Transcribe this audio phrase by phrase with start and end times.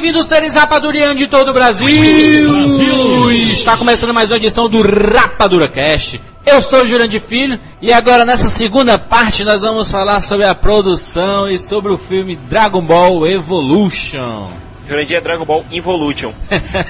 [0.00, 1.86] Bem-vindos, seres rapadurianos de todo o Brasil.
[1.86, 3.32] Brasil!
[3.52, 6.18] Está começando mais uma edição do Rapadura Cast.
[6.46, 10.54] Eu sou o Jurandir Filho e agora nessa segunda parte nós vamos falar sobre a
[10.54, 14.48] produção e sobre o filme Dragon Ball Evolution.
[14.90, 16.32] Jurandir é Dragon Ball Evolution.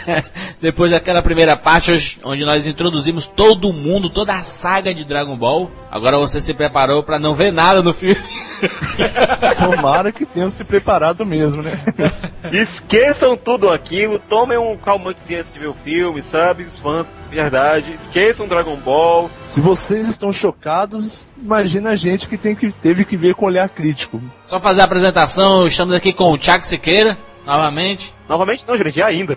[0.58, 5.70] Depois daquela primeira parte onde nós introduzimos todo mundo, toda a saga de Dragon Ball,
[5.90, 8.16] agora você se preparou para não ver nada no filme.
[9.76, 11.72] Tomara que tenham se preparado mesmo, né?
[12.50, 16.64] Esqueçam tudo aquilo, tomem um calmantezinho antes de ver o filme, sabe?
[16.64, 17.94] Os fãs, de verdade.
[18.00, 19.30] Esqueçam Dragon Ball.
[19.46, 23.68] Se vocês estão chocados, imagina a gente que, tem que teve que ver com olhar
[23.68, 24.22] crítico.
[24.46, 27.18] Só fazer a apresentação, estamos aqui com o Thiago Siqueira,
[27.50, 28.14] novamente.
[28.28, 29.36] Novamente não, gente, ainda.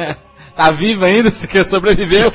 [0.56, 2.32] tá vivo ainda, Siqueira sobreviveu.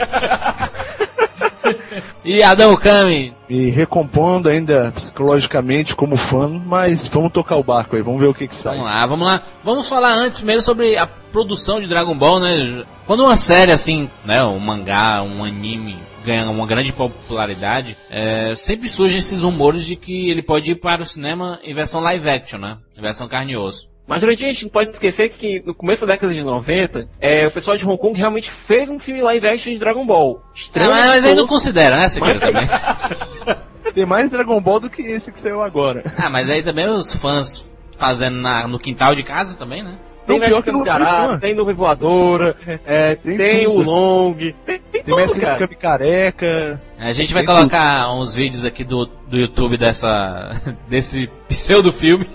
[2.24, 3.34] E Adão Kami?
[3.50, 8.34] Me recompondo ainda psicologicamente como fã, mas vamos tocar o barco aí, vamos ver o
[8.34, 8.78] que que sai.
[8.78, 9.42] Vamos lá, vamos lá.
[9.64, 12.84] Vamos falar antes primeiro sobre a produção de Dragon Ball, né?
[13.06, 18.90] Quando uma série assim, né, um mangá, um anime ganha uma grande popularidade, é, sempre
[18.90, 22.60] surgem esses rumores de que ele pode ir para o cinema em versão live action,
[22.60, 22.78] né?
[22.98, 23.88] Em versão carne e osso.
[24.08, 27.46] Mas durante a gente não pode esquecer que no começo da década de 90, é,
[27.46, 30.42] o pessoal de Hong Kong realmente fez um filme live action de Dragon Ball.
[30.76, 32.40] Ah, mas, mas aí não considera, né, mas...
[32.40, 32.68] também.
[33.94, 36.04] Tem mais Dragon Ball do que esse que saiu agora.
[36.18, 39.98] Ah, mas aí também os fãs fazendo na, no quintal de casa também, né?
[40.28, 45.04] Tem México que Garata, tem Nuvem Voadora, é, tem, tem o Long, tem, tem, tem
[45.04, 45.68] tudo, cara.
[45.70, 46.82] Careca.
[47.00, 48.20] A gente vai colocar tudo.
[48.20, 50.52] uns vídeos aqui do, do YouTube dessa,
[50.90, 52.28] desse pseudo filme.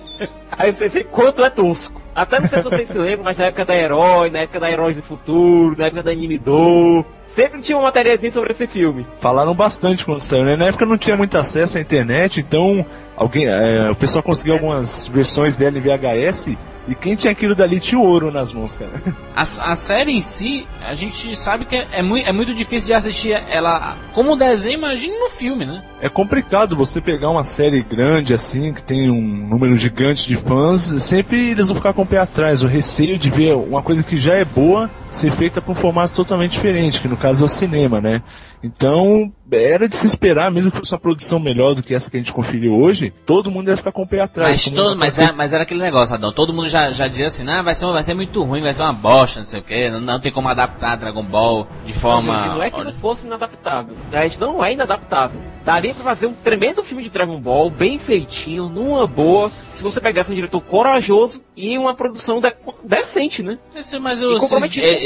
[0.58, 2.00] Aí você sei quanto é tosco.
[2.14, 4.70] Até não sei se vocês se lembram, mas na época da Herói, na época da
[4.70, 9.06] Heróis do Futuro, na época da Animidor, sempre tinha uma matériazinha sobre esse filme.
[9.18, 10.56] Falaram bastante quando saiu, né?
[10.56, 12.84] Na época não tinha muito acesso à internet, então
[13.16, 16.50] alguém, é, o pessoal conseguiu algumas versões dela em VHS
[16.88, 18.90] e quem tinha aquilo dali tinha ouro nas mãos, cara.
[19.34, 22.86] A, a série em si, a gente sabe que é, é, muito, é muito difícil
[22.86, 25.82] de assistir ela como desenho, imagine no filme, né?
[26.02, 30.80] É complicado você pegar uma série grande assim, que tem um número gigante de fãs,
[31.02, 34.18] sempre eles vão ficar com o pé atrás, o receio de ver uma coisa que
[34.18, 37.48] já é boa ser feita para um formato totalmente diferente, que no caso é o
[37.48, 38.22] cinema, né?
[38.62, 42.16] Então, era de se esperar, mesmo que fosse uma produção melhor do que essa que
[42.16, 44.64] a gente conferiu hoje, todo mundo ia ficar com o pé atrás.
[44.64, 47.48] Mas, todo, mas, é, mas, era aquele negócio, Adão, todo mundo já, já dizia assim,
[47.50, 49.90] ah, vai ser, vai ser muito ruim, vai ser uma bosta, não sei o quê,
[49.90, 52.46] não, não tem como adaptar Dragon Ball de forma...
[52.46, 55.40] Não, não é que não fosse inadaptável, a gente não é inadaptável.
[55.64, 60.00] Daria pra fazer um tremendo filme de Dragon Ball, bem feitinho, numa boa, se você
[60.00, 62.52] pegasse um diretor corajoso e uma produção de,
[62.82, 63.58] decente, né?
[63.74, 64.36] Esse, mas, o,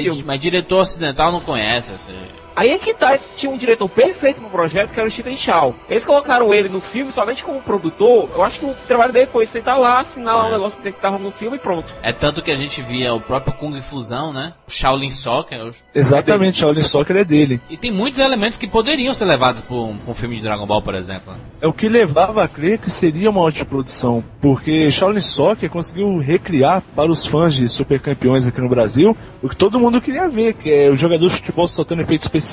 [0.03, 2.15] se, mas diretor ocidental não conhece, assim...
[2.56, 5.75] Aí é que tá, tinha um diretor perfeito pro projeto, que era o Steven Shaw.
[5.91, 8.31] Eles colocaram ele no filme somente como produtor.
[8.34, 10.49] Eu acho que o trabalho dele foi sentar lá, assinar lá é.
[10.49, 11.93] um negócio que tava no filme e pronto.
[12.03, 14.55] É tanto que a gente via o próprio Kung Fusão, né?
[14.67, 15.67] O Shaolin Soccer.
[15.67, 15.71] O...
[15.94, 17.61] Exatamente, Shaolin Soccer é dele.
[17.69, 20.81] E tem muitos elementos que poderiam ser levados para um, um, filme de Dragon Ball,
[20.81, 21.34] por exemplo.
[21.34, 21.38] Né?
[21.61, 26.17] É o que levava a crer que seria uma ótima produção, porque Shaolin Soccer conseguiu
[26.17, 30.27] recriar para os fãs de super campeões aqui no Brasil o que todo mundo queria
[30.27, 32.46] ver, que é o jogador de futebol soltando efeitos especiais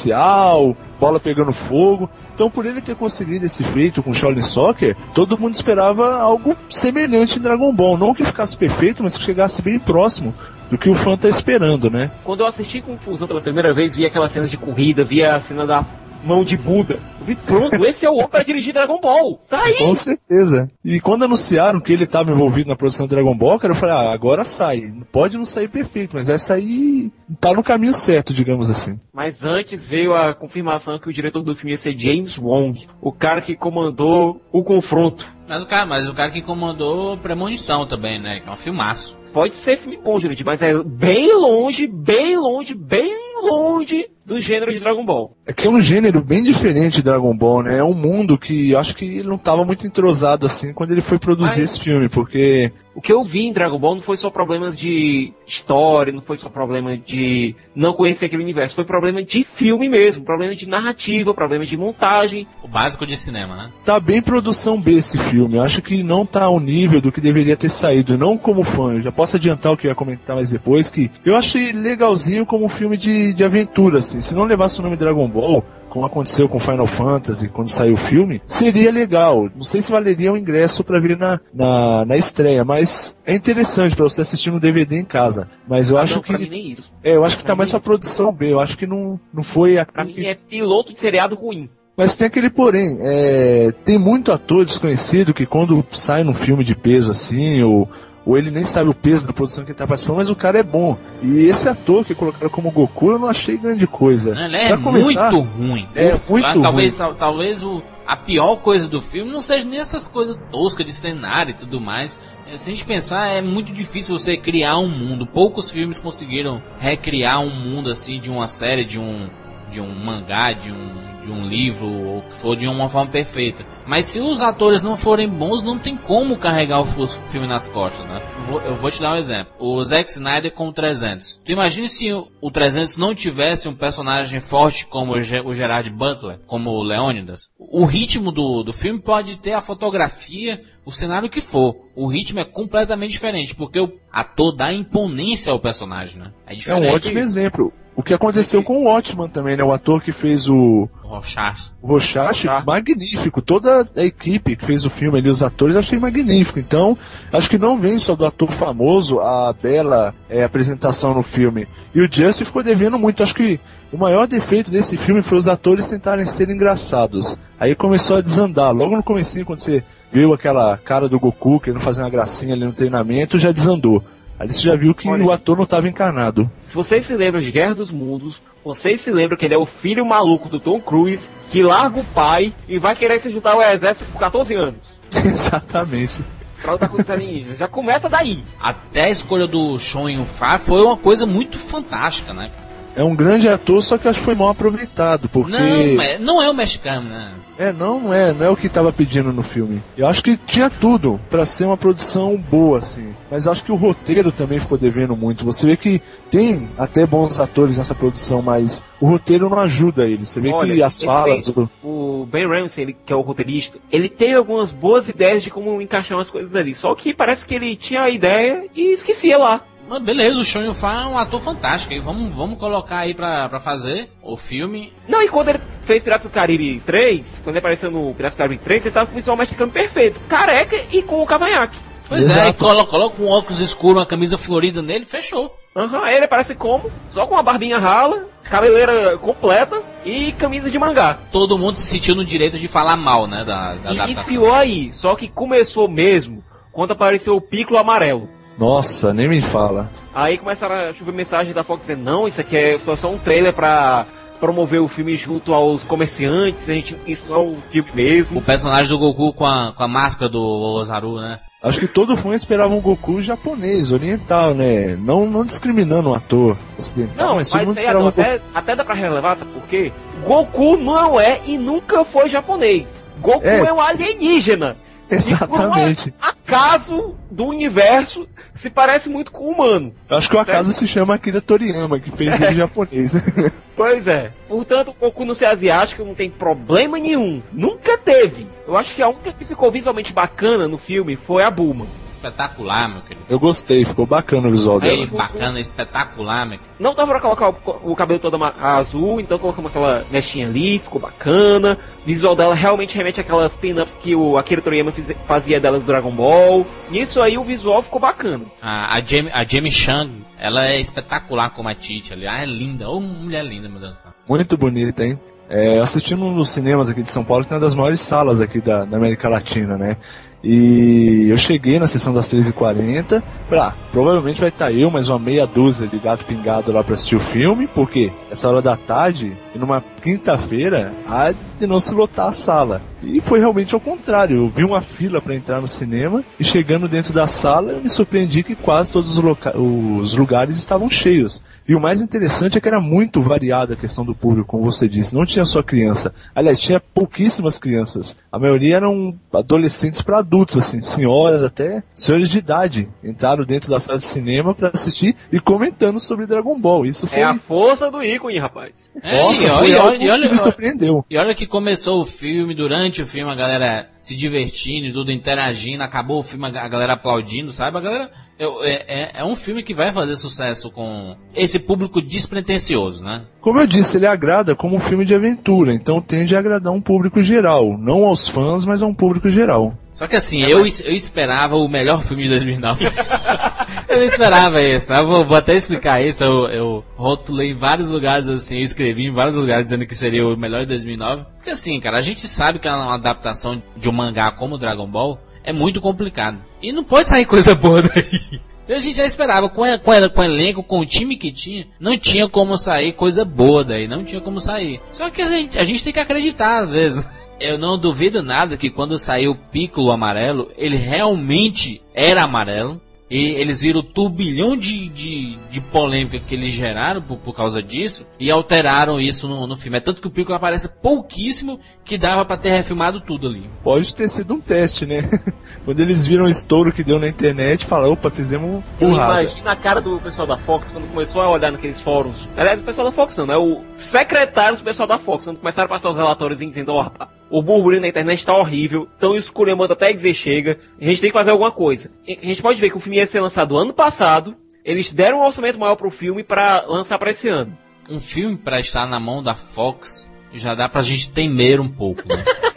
[1.00, 2.10] bola pegando fogo.
[2.34, 7.38] Então, por ele ter conseguido esse feito com Shaolin Soccer, todo mundo esperava algo semelhante
[7.38, 7.98] em Dragon Ball.
[7.98, 10.34] Não que ficasse perfeito, mas que chegasse bem próximo
[10.70, 12.10] do que o fã tá esperando, né?
[12.24, 15.66] Quando eu assisti Confusão pela primeira vez, vi aquela cena de corrida, vi a cena
[15.66, 15.86] da
[16.24, 17.00] mão de Buda.
[17.46, 19.40] Pronto, esse é o homem para dirigir Dragon Ball.
[19.50, 19.76] Tá aí.
[19.78, 20.70] Com certeza.
[20.84, 23.96] E quando anunciaram que ele estava envolvido na produção de Dragon Ball, cara, eu falei,
[23.96, 24.82] ah, agora sai.
[25.12, 27.12] Pode não sair perfeito, mas vai sair.
[27.40, 29.00] tá no caminho certo, digamos assim.
[29.14, 33.12] Mas antes veio a confirmação que o diretor do filme ia ser James Wong, o
[33.12, 35.32] cara que comandou o confronto.
[35.48, 38.40] Mas o cara, mas o cara que comandou Premonição também, né?
[38.40, 39.16] Que é um filmaço.
[39.34, 43.12] Pode ser filme bom, gente, mas é bem longe, bem longe, bem
[43.42, 45.36] longe do gênero de Dragon Ball.
[45.46, 47.78] É que é um gênero bem diferente de Dragon Ball, né?
[47.80, 51.20] É um mundo que acho que ele não estava muito entrosado assim quando ele foi
[51.20, 54.30] produzir Mas, esse filme, porque o que eu vi em Dragon Ball não foi só
[54.30, 59.44] problemas de história, não foi só problema de não conhecer aquele universo, foi problema de
[59.44, 62.48] filme mesmo, problema de narrativa, problema de montagem.
[62.62, 63.72] O básico de cinema, né?
[63.84, 65.56] Tá bem produção B esse filme.
[65.56, 68.94] Eu acho que não tá ao nível do que deveria ter saído, não como fã.
[68.94, 72.46] Eu já posso adiantar o que eu ia comentar mais depois, que eu achei legalzinho
[72.46, 74.30] como um filme de, de aventura, assim.
[74.30, 77.98] Se não levasse o nome Dragon Ball, como aconteceu com Final Fantasy quando saiu o
[77.98, 79.50] filme, seria legal.
[79.56, 83.96] Não sei se valeria o ingresso para vir na, na, na, estreia, mas é interessante
[83.96, 85.50] para você assistir no DVD em casa.
[85.68, 86.50] Mas eu Ah, acho não, que.
[86.50, 86.94] nem isso.
[87.04, 88.52] É, eu acho que Pra tá mais pra produção B.
[88.54, 89.86] Eu acho que não, não foi a.
[89.86, 91.70] Pra mim é piloto de seriado ruim.
[91.96, 96.76] Mas tem aquele porém, é, tem muito ator desconhecido que quando sai num filme de
[96.76, 97.88] peso assim, ou,
[98.26, 100.60] ou ele nem sabe o peso da produção que ele tá participando, mas o cara
[100.60, 100.98] é bom.
[101.22, 104.32] E esse ator que colocaram como Goku, eu não achei grande coisa.
[104.46, 105.88] Ele é começar, muito ruim.
[105.96, 106.98] É, muito talvez, ruim.
[106.98, 110.94] tal- talvez o, a pior coisa do filme não seja nem essas coisas toscas de
[110.94, 112.18] cenário e tudo mais.
[112.48, 115.26] É, Se a gente pensar, é muito difícil você criar um mundo.
[115.26, 119.28] Poucos filmes conseguiram recriar um mundo assim de uma série, de um,
[119.74, 123.66] de um mangá, de um, de um livro, ou que for de uma forma perfeita.
[123.88, 128.06] Mas se os atores não forem bons, não tem como carregar o, filme nas costas,
[128.06, 128.22] né?
[128.66, 129.52] Eu vou, te dar um exemplo.
[129.60, 131.42] O Zack Snyder com o 300.
[131.44, 135.54] Tu imagina se o, o 300 não tivesse um personagem forte como o, Ge- o
[135.54, 137.50] Gerard Butler, como o Leônidas.
[137.58, 141.76] O ritmo do, do filme pode ter a fotografia, o cenário que for.
[141.96, 146.32] O ritmo é completamente diferente, porque o ator dá imponência ao personagem, né?
[146.48, 147.74] É É um ótimo exemplo.
[147.96, 149.64] O que aconteceu com o Watchman também, né?
[149.64, 152.66] O ator que fez o, Rorschach, Rorschach.
[152.66, 153.40] magnífico.
[153.40, 156.60] Toda a equipe que fez o filme ali, os atores, achei magnífico.
[156.60, 156.98] Então,
[157.32, 161.68] acho que não vem só do ator famoso a bela é, apresentação no filme.
[161.94, 163.22] E o Justin ficou devendo muito.
[163.22, 163.60] Acho que
[163.92, 167.38] o maior defeito desse filme foi os atores tentarem ser engraçados.
[167.60, 168.74] Aí começou a desandar.
[168.74, 172.66] Logo no comecinho, quando você viu aquela cara do Goku querendo fazer uma gracinha ali
[172.66, 174.04] no treinamento, já desandou.
[174.44, 175.24] Ali você já viu que Olha.
[175.24, 176.52] o ator não estava encarnado.
[176.66, 179.66] Se vocês se lembram de Guerra dos Mundos, vocês se lembram que ele é o
[179.66, 183.62] filho maluco do Tom Cruise, que larga o pai e vai querer se juntar ao
[183.62, 185.00] exército por 14 anos.
[185.16, 186.22] Exatamente.
[186.62, 187.58] Pra lutar com os alienígenas.
[187.58, 188.44] Já começa daí.
[188.60, 192.52] Até a escolha do Sean Yun-Fat foi uma coisa muito fantástica, né?
[192.96, 195.52] É um grande ator, só que acho que foi mal aproveitado, porque...
[195.52, 197.32] Não, é, não é o mexicano, né?
[197.58, 199.82] É, não, não é, não é o que tava pedindo no filme.
[199.96, 203.16] Eu acho que tinha tudo pra ser uma produção boa, assim.
[203.30, 205.46] Mas acho que o roteiro também ficou devendo muito.
[205.46, 206.02] Você vê que
[206.32, 210.30] tem até bons atores nessa produção, mas o roteiro não ajuda eles.
[210.30, 211.50] Você vê Olha, que as falas.
[211.50, 215.50] bem- O Ben Ramsey, ele, que é o roteirista, ele tem algumas boas ideias de
[215.52, 216.74] como encaixar umas coisas ali.
[216.74, 219.62] Só que parece que ele tinha a ideia e esquecia lá.
[219.94, 221.94] Mas beleza, o Sean Yun-Fat é um ator fantástico.
[221.94, 224.92] E vamos, vamos colocar aí pra, pra fazer o filme.
[225.08, 228.38] Não, e quando ele fez Piratas do Caribe 3, quando ele apareceu no Piratas do
[228.40, 230.20] Caribe 3, ele tava com o visual mexicano perfeito.
[230.22, 231.78] Careca e com o cavanhaque.
[232.10, 232.50] Pois é, Exato.
[232.50, 235.56] e coloca, coloca um óculos escuro, uma camisa florida nele, fechou.
[235.76, 236.92] Aham, aí ele aparece como?
[237.10, 241.18] Só com a barbinha rala, cabeleira completa e camisa de mangá.
[241.32, 243.44] Todo mundo se sentiu no direito de falar mal, né?
[243.46, 244.12] Da, da E adaptação.
[244.12, 248.28] enfiou aí, só que começou mesmo quando apareceu o Piccolo amarelo.
[248.58, 249.90] Nossa, nem me fala.
[250.14, 253.18] Aí começaram a chover mensagem da Fox dizendo, não, isso aqui é só, só um
[253.18, 254.06] trailer pra
[254.40, 258.42] promover o filme junto aos comerciantes, a gente, isso não é um filme O mesmo.
[258.42, 261.40] personagem do Goku com a, com a máscara do Ozaru, né?
[261.64, 264.98] Acho que todo fã esperava um Goku japonês, oriental, né?
[265.00, 268.20] Não, não discriminando o ator ocidental, Não, mas mas aí esperava um Goku.
[268.22, 269.94] até, até dá pra relevar, sabe por quê?
[270.26, 273.04] Goku não é e nunca foi japonês.
[273.22, 273.62] Goku É.
[273.62, 274.76] é, um alienígena.
[275.34, 276.10] Exatamente.
[276.10, 279.94] E por um acaso do universo se parece muito com o humano.
[280.10, 283.14] Eu acho que o acaso se chama Akira Toriyama, que fez ele japonês.
[283.76, 284.32] Pois é.
[284.48, 287.42] Portanto, o Goku não ser asiático não tem problema nenhum.
[287.52, 288.46] Nunca teve.
[288.68, 291.88] Eu acho que a única que ficou visualmente bacana no filme foi a Bulma.
[292.28, 293.26] Espetacular, meu querido.
[293.30, 295.18] Eu gostei, ficou bacana o visual Aí, dela.
[295.24, 296.76] bacana, espetacular, meu querido.
[296.80, 301.02] Não dava pra colocar o, o cabelo todo azul, então colocamos aquela mechinha ali, ficou
[301.02, 301.78] bacana.
[302.02, 305.86] O visual dela realmente remete àquelas pin-ups que o Akira Toriyama fiz- fazia dela do
[305.86, 306.66] Dragon Ball.
[306.90, 308.46] Nisso aí o visual ficou bacana.
[308.62, 312.26] A, a, Jamie, a Jamie Chung, ela é espetacular como a Tite ali.
[312.28, 312.90] Ah, é linda.
[312.90, 314.12] Ô, mulher linda, meu Deus do céu.
[314.28, 315.20] Muito bonita, hein?
[315.50, 318.00] É, eu assisti num dos cinemas aqui de São Paulo, que é uma das maiores
[318.00, 319.98] salas aqui da, da América Latina, né?
[320.44, 325.48] E eu cheguei na sessão das 13h40, pra, provavelmente vai estar eu, mais uma meia
[325.48, 329.58] dúzia de gato pingado lá pra assistir o filme, porque essa hora da tarde, e
[329.58, 332.82] numa quinta-feira, há de não se lotar a sala.
[333.02, 336.88] E foi realmente ao contrário, eu vi uma fila para entrar no cinema, e chegando
[336.88, 341.42] dentro da sala, eu me surpreendi que quase todos os, loca- os lugares estavam cheios.
[341.68, 344.88] E o mais interessante é que era muito variada a questão do público, como você
[344.88, 345.16] disse.
[345.16, 346.14] Não tinha só criança.
[346.36, 348.18] Aliás, tinha pouquíssimas crianças.
[348.32, 350.58] A maioria eram adolescentes para adultos.
[350.58, 355.40] assim, senhoras até, senhores de idade, entraram dentro da sala de cinema para assistir e
[355.40, 356.86] comentando sobre Dragon Ball.
[356.86, 357.20] Isso foi.
[357.20, 358.92] É a força do ícone, rapaz.
[359.02, 361.06] É, Nossa, e foi olha, algo olha, e olha, que me surpreendeu.
[361.10, 365.12] E olha que começou o filme, durante o filme a galera se divertindo e tudo,
[365.12, 367.78] interagindo, acabou o filme a galera aplaudindo, sabe?
[367.78, 368.12] A galera.
[368.40, 373.22] É, é, é um filme que vai fazer sucesso com esse público despretensioso, né?
[373.40, 376.82] Como eu disse, ele agrada como um filme de aventura, então tende a agradar um
[376.82, 377.78] público geral.
[377.78, 379.78] Não aos fãs, mas a um público geral.
[380.04, 382.84] Só que assim, eu, es- eu esperava o melhor filme de 2009.
[383.88, 385.02] eu não esperava isso, tá?
[385.02, 386.22] Vou, vou até explicar isso.
[386.22, 390.28] Eu, eu rotulei em vários lugares assim, eu escrevi em vários lugares dizendo que seria
[390.28, 391.24] o melhor de 2009.
[391.38, 395.18] Porque assim, cara, a gente sabe que uma adaptação de um mangá como Dragon Ball
[395.42, 396.38] é muito complicado.
[396.62, 398.42] E não pode sair coisa boa daí.
[398.68, 401.98] A gente já esperava, com, com, com o elenco, com o time que tinha, não
[401.98, 404.80] tinha como sair coisa boa daí, não tinha como sair.
[404.92, 407.06] Só que a gente, a gente tem que acreditar às vezes.
[407.40, 412.80] Eu não duvido nada que quando saiu o Piccolo amarelo, ele realmente era amarelo.
[413.12, 417.62] E eles viram o turbilhão de, de, de polêmica que eles geraram por, por causa
[417.62, 419.78] disso e alteraram isso no, no filme.
[419.78, 423.48] É tanto que o Piccolo aparece pouquíssimo que dava pra ter refilmado tudo ali.
[423.62, 425.02] Pode ter sido um teste, né?
[425.66, 429.22] Quando eles viram o estouro que deu na internet, falaram, opa, fizemos Eu burrada.
[429.22, 432.28] imagino a cara do pessoal da Fox quando começou a olhar naqueles fóruns.
[432.36, 433.38] Aliás, o pessoal da Fox não, né?
[433.38, 436.82] O secretário do pessoal da Fox, quando começaram a passar os relatórios e entender, ó,
[436.82, 441.10] rapaz, o burburinho na internet tá horrível, então escolhendo até dizer chega, a gente tem
[441.10, 441.90] que fazer alguma coisa.
[442.08, 445.26] A gente pode ver que o filme ia ser lançado ano passado, eles deram um
[445.26, 447.58] orçamento maior pro filme pra lançar pra esse ano.
[447.90, 452.02] Um filme pra estar na mão da Fox já dá pra gente temer um pouco,
[452.08, 452.24] né?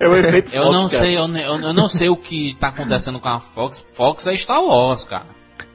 [0.00, 1.02] É o efeito Eu Fox, não cara.
[1.02, 3.84] sei, eu, eu, eu não sei o que tá acontecendo com a Fox.
[3.94, 5.26] Fox é Star Wars, cara.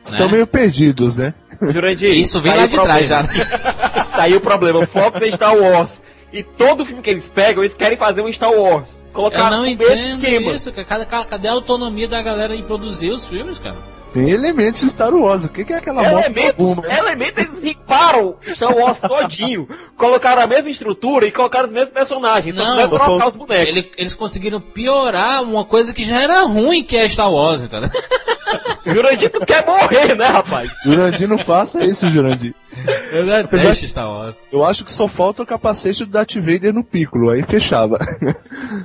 [0.03, 0.33] Estão né?
[0.33, 1.33] meio perdidos, né?
[1.61, 3.23] Jurandir, Isso vem tá lá de trás já.
[3.23, 4.03] problema.
[4.13, 4.79] Tá aí o problema.
[4.79, 6.03] O Fox é Star Wars.
[6.31, 9.03] E todo filme que eles pegam, eles querem fazer um Star Wars.
[9.11, 10.53] Colocar Eu não entendo esquema.
[10.53, 11.05] isso, cara.
[11.05, 13.77] Cadê a autonomia da galera em produzir os filmes, cara?
[14.13, 15.43] Tem elementos de Star Wars.
[15.45, 16.83] O que, que é aquela moto Elementos, Bulma?
[16.87, 16.97] hein?
[16.99, 19.67] elementos, eles riparam Star Wars todinho.
[19.97, 22.55] colocaram a mesma estrutura e colocaram os mesmos personagens.
[22.55, 23.67] Só Não, quiseram trocar eu- os bonecos.
[23.67, 27.89] Ele- eles conseguiram piorar uma coisa que já era ruim, que é Star Wars, entendeu?
[28.85, 30.69] Jurandir, tu quer morrer, né, rapaz?
[30.85, 32.53] Jurandir, não faça isso, Jurandir.
[33.11, 34.37] Eu detesto Star Wars.
[34.51, 37.97] Eu acho que só falta o capacete do Darth Vader no Piccolo, aí fechava.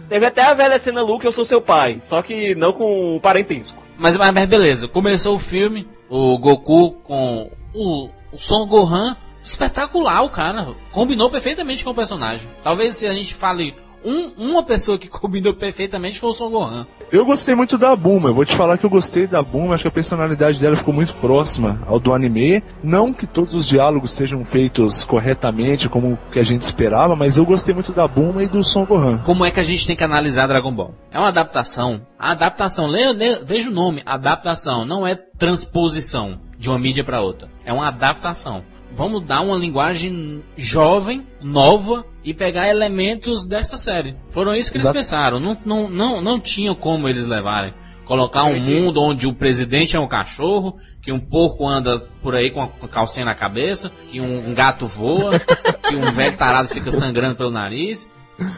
[0.08, 1.98] Teve até a velha cena Luke, eu sou seu pai.
[2.02, 3.82] Só que não com o parentesco.
[3.98, 4.86] Mas, mas, mas beleza,
[5.18, 11.82] começou o filme, o Goku com o, o Son Gohan, espetacular o cara, combinou perfeitamente
[11.82, 12.48] com o personagem.
[12.62, 13.74] Talvez se a gente fale
[14.04, 16.86] um- uma pessoa que combinou perfeitamente foi o Son Gohan.
[17.10, 19.82] Eu gostei muito da Bulma, eu vou te falar que eu gostei da Bulma, acho
[19.84, 22.62] que a personalidade dela ficou muito próxima ao do anime.
[22.84, 27.46] Não que todos os diálogos sejam feitos corretamente, como que a gente esperava, mas eu
[27.46, 29.18] gostei muito da Bulma e do Son Gohan.
[29.18, 30.94] Como é que a gente tem que analisar Dragon Ball?
[31.10, 32.02] É uma adaptação.
[32.18, 37.20] A adaptação, leia, leia- veja o nome, adaptação, não é transposição de uma mídia para
[37.20, 37.48] outra.
[37.64, 38.62] É uma adaptação.
[38.92, 44.16] Vamos dar uma linguagem jovem, nova e pegar elementos dessa série.
[44.28, 44.98] Foram isso que eles Exato.
[44.98, 45.40] pensaram.
[45.40, 47.74] Não, não, não, não tinha como eles levarem.
[48.04, 52.50] Colocar um mundo onde o presidente é um cachorro, que um porco anda por aí
[52.50, 55.38] com a calcinha na cabeça, que um, um gato voa,
[55.86, 58.08] que um velho tarado fica sangrando pelo nariz.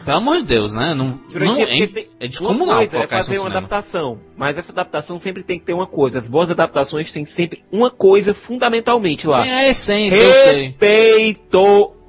[0.05, 0.93] Pelo amor de Deus, né?
[0.93, 3.59] Não, não, é, tem- é descomunal coisa é colocar isso fazer uma cinema.
[3.67, 6.19] adaptação, mas essa adaptação sempre tem que ter uma coisa.
[6.19, 9.41] As boas adaptações têm sempre uma coisa fundamentalmente lá.
[9.41, 10.33] Tem a essência, eu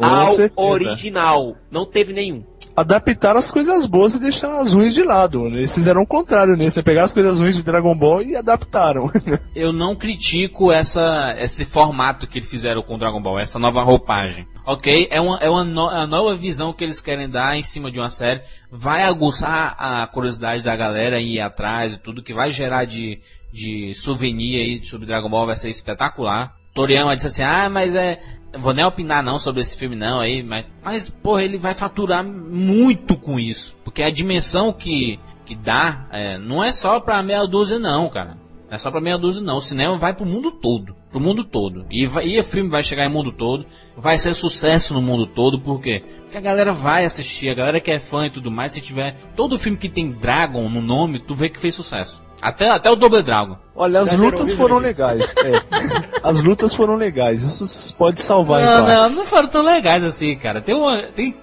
[0.09, 0.68] ao certeza.
[0.68, 1.56] original.
[1.71, 2.44] Não teve nenhum.
[2.76, 5.47] Adaptar as coisas boas e deixar as ruins de lado.
[5.47, 6.82] Eles fizeram o contrário nesse, né?
[6.82, 9.11] pegaram as coisas ruins de Dragon Ball e adaptaram.
[9.54, 13.82] Eu não critico essa, esse formato que eles fizeram com o Dragon Ball, essa nova
[13.82, 14.47] roupagem.
[14.64, 15.09] Ok?
[15.11, 17.99] É uma, é uma no- a nova visão que eles querem dar em cima de
[17.99, 18.42] uma série.
[18.71, 23.21] Vai aguçar a curiosidade da galera em ir atrás e tudo, que vai gerar de,
[23.52, 26.54] de souvenir aí sobre Dragon Ball, vai ser espetacular.
[26.75, 28.18] Toriyama disse assim, ah, mas é...
[28.59, 30.71] Vou nem opinar não sobre esse filme não aí, mas...
[30.82, 33.76] Mas, porra, ele vai faturar muito com isso.
[33.82, 38.37] Porque a dimensão que, que dá, é, não é só pra meia dúzia não, cara.
[38.68, 39.56] Não é só pra meia dúzia não.
[39.56, 40.94] O cinema vai pro mundo todo.
[41.11, 41.87] Pro mundo todo.
[41.90, 43.66] E, vai, e o filme vai chegar em mundo todo.
[43.97, 45.61] Vai ser sucesso no mundo todo.
[45.61, 46.02] Por quê?
[46.23, 47.50] Porque a galera vai assistir.
[47.50, 48.73] A galera que é fã e tudo mais.
[48.73, 52.23] Se tiver todo filme que tem Dragon no nome, tu vê que fez sucesso.
[52.42, 53.56] Até, até o Double Dragon.
[53.75, 55.32] Olha, as lutas foram legais.
[55.38, 55.62] é.
[56.25, 57.42] As lutas foram legais.
[57.42, 60.61] Isso pode salvar Não, não, não foram tão legais assim, cara.
[60.61, 60.99] Tem uma.
[60.99, 61.34] Tem,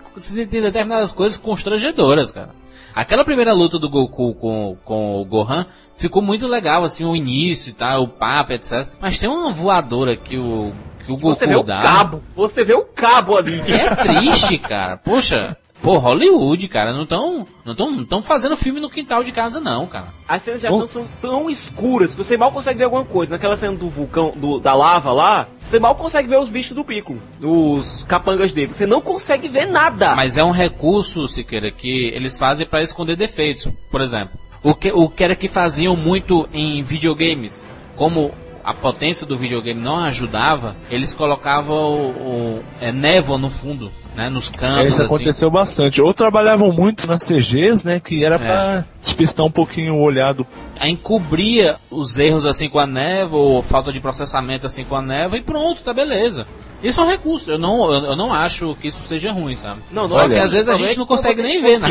[0.49, 2.49] tem determinadas coisas constrangedoras, cara.
[2.93, 5.65] Aquela primeira luta do Goku com, com o Gohan
[5.95, 8.87] ficou muito legal, assim, o início e tal, o papo, etc.
[8.99, 10.71] Mas tem uma voadora que o,
[11.05, 11.77] que o Goku Você vê o dá.
[11.77, 12.21] cabo.
[12.35, 13.59] Você vê o cabo ali.
[13.71, 14.97] É triste, cara.
[14.97, 19.31] Poxa, Pô, Hollywood, cara, não estão não tão, não tão fazendo filme no quintal de
[19.31, 20.13] casa, não, cara.
[20.27, 23.31] As cenas de ação são tão escuras que você mal consegue ver alguma coisa.
[23.31, 26.83] Naquela cena do vulcão, do, da lava lá, você mal consegue ver os bichos do
[26.83, 28.73] pico, os capangas dele.
[28.73, 30.15] Você não consegue ver nada.
[30.15, 33.69] Mas é um recurso, Siqueira, que eles fazem para esconder defeitos.
[33.89, 38.33] Por exemplo, o que, o que era que faziam muito em videogames, como
[38.69, 44.29] a potência do videogame não ajudava, eles colocavam o, o é, névoa no fundo né,
[44.29, 44.83] nos cantos.
[44.83, 45.15] É, isso assim.
[45.15, 45.99] aconteceu bastante.
[45.99, 48.37] Ou trabalhavam muito nas CGs, né, que era é.
[48.37, 50.45] pra despistar um pouquinho o olhado.
[50.79, 55.01] Aí encobria os erros assim com a névoa, ou falta de processamento assim com a
[55.01, 56.45] névoa e pronto, tá beleza.
[56.83, 57.51] Isso é um recurso.
[57.51, 59.81] Eu não, eu, não acho que isso seja ruim, sabe?
[59.91, 61.89] Não, não Só olha, que às vezes a gente não consegue nem ver, né?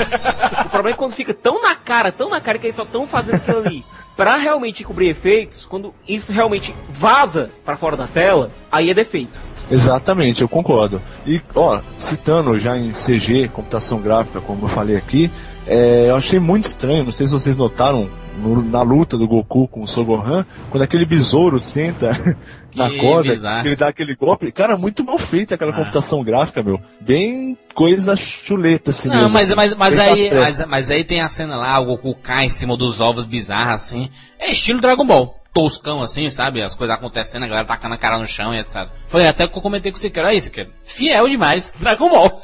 [0.64, 3.04] o problema é quando fica tão na cara, tão na cara que eles só estão
[3.04, 3.84] fazendo aquilo ali.
[4.18, 9.38] Pra realmente cobrir efeitos, quando isso realmente vaza para fora da tela, aí é defeito.
[9.70, 11.00] Exatamente, eu concordo.
[11.24, 15.30] E, ó, citando já em CG, computação gráfica, como eu falei aqui,
[15.68, 18.10] é, eu achei muito estranho, não sei se vocês notaram
[18.42, 22.10] no, na luta do Goku com o Sogohan, quando aquele besouro senta
[22.78, 24.50] na corda, ele dá aquele golpe.
[24.52, 25.76] Cara, muito mal feita aquela ah.
[25.76, 26.80] computação gráfica, meu.
[27.00, 29.08] Bem coisa chuleta, assim.
[29.08, 32.14] Não, mesmo, mas, mas, mas, aí, mas, mas, aí tem a cena lá, o Goku
[32.14, 34.08] cai em cima dos ovos bizarros, assim.
[34.38, 36.62] É estilo Dragon Ball toscão assim, sabe?
[36.62, 38.88] As coisas acontecendo, a galera tacando a cara no chão e etc.
[39.06, 42.40] Foi até que eu comentei com você que era isso, que fiel demais, Dragon Ball.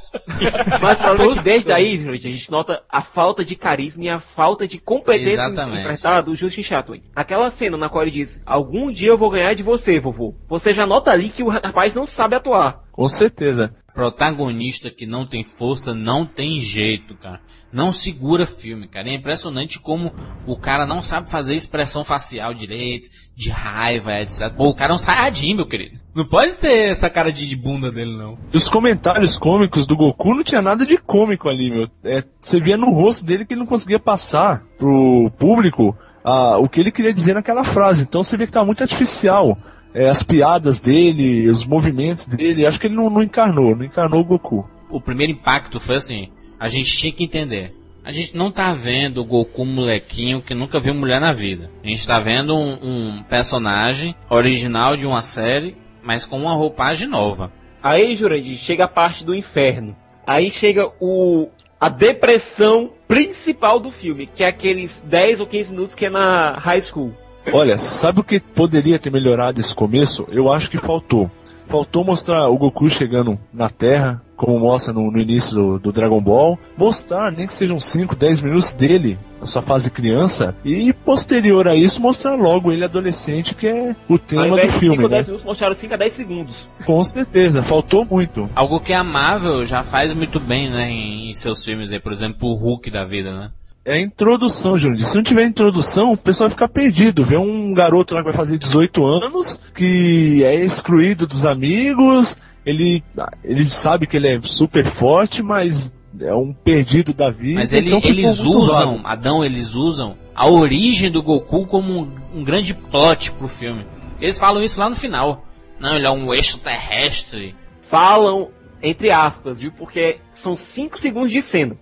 [0.82, 4.08] Mas o é que desde aí, gente, a gente nota a falta de carisma e
[4.08, 7.02] a falta de competência interpretada do Justin Chatwin.
[7.14, 10.34] Aquela cena na qual ele diz, algum dia eu vou ganhar de você, vovô.
[10.48, 12.84] Você já nota ali que o rapaz não sabe atuar.
[12.90, 13.74] Com certeza.
[13.94, 17.40] Protagonista que não tem força, não tem jeito, cara.
[17.72, 19.08] Não segura filme, cara.
[19.08, 20.12] É impressionante como
[20.46, 24.52] o cara não sabe fazer expressão facial direito, de raiva, etc.
[24.56, 25.98] Pô, o cara é um saiyajin, meu querido.
[26.14, 28.36] Não pode ter essa cara de bunda dele, não.
[28.52, 31.88] E os comentários cômicos do Goku não tinha nada de cômico ali, meu.
[32.02, 36.68] É, você via no rosto dele que ele não conseguia passar pro público ah, o
[36.68, 38.02] que ele queria dizer naquela frase.
[38.02, 39.56] Então você vê que tá muito artificial
[39.94, 44.20] é, as piadas dele, os movimentos dele, acho que ele não, não encarnou, não encarnou
[44.20, 44.68] o Goku.
[44.90, 47.72] O primeiro impacto foi assim, a gente tinha que entender.
[48.04, 51.70] A gente não tá vendo o Goku molequinho que nunca viu mulher na vida.
[51.82, 57.08] A gente tá vendo um, um personagem original de uma série, mas com uma roupagem
[57.08, 57.50] nova.
[57.82, 59.96] Aí, Jurandir, chega a parte do inferno.
[60.26, 61.48] Aí chega o
[61.80, 66.52] a depressão principal do filme, que é aqueles 10 ou 15 minutos que é na
[66.58, 67.14] high school.
[67.52, 70.26] Olha, sabe o que poderia ter melhorado esse começo?
[70.30, 71.30] Eu acho que faltou.
[71.66, 76.20] Faltou mostrar o Goku chegando na Terra, como mostra no, no início do, do, Dragon
[76.20, 76.58] Ball.
[76.76, 80.54] Mostrar, nem que sejam 5, 10 minutos dele, na sua fase criança.
[80.64, 84.96] E posterior a isso, mostrar logo ele adolescente, que é o tema do filme.
[84.96, 85.22] 5 ou 10 né?
[85.26, 86.68] minutos, mostraram 5 a 10 segundos.
[86.84, 88.48] Com certeza, faltou muito.
[88.54, 92.12] Algo que a Marvel já faz muito bem, né, em, em seus filmes aí, por
[92.12, 93.50] exemplo, o Hulk da vida, né?
[93.84, 95.00] É a introdução, Júnior.
[95.00, 97.24] Se não tiver introdução, o pessoal fica perdido.
[97.24, 103.04] Vê um garoto lá que vai fazer 18 anos, que é excluído dos amigos, ele,
[103.42, 107.60] ele sabe que ele é super forte, mas é um perdido da vida.
[107.60, 109.06] Mas ele, então eles usam, vago.
[109.06, 113.86] Adão, eles usam a origem do Goku como um, um, grande plot pro filme.
[114.20, 115.44] Eles falam isso lá no final.
[115.78, 117.54] Não, ele é um eixo terrestre.
[117.82, 118.48] Falam,
[118.82, 119.72] entre aspas, viu?
[119.72, 121.76] Porque são 5 segundos de cena.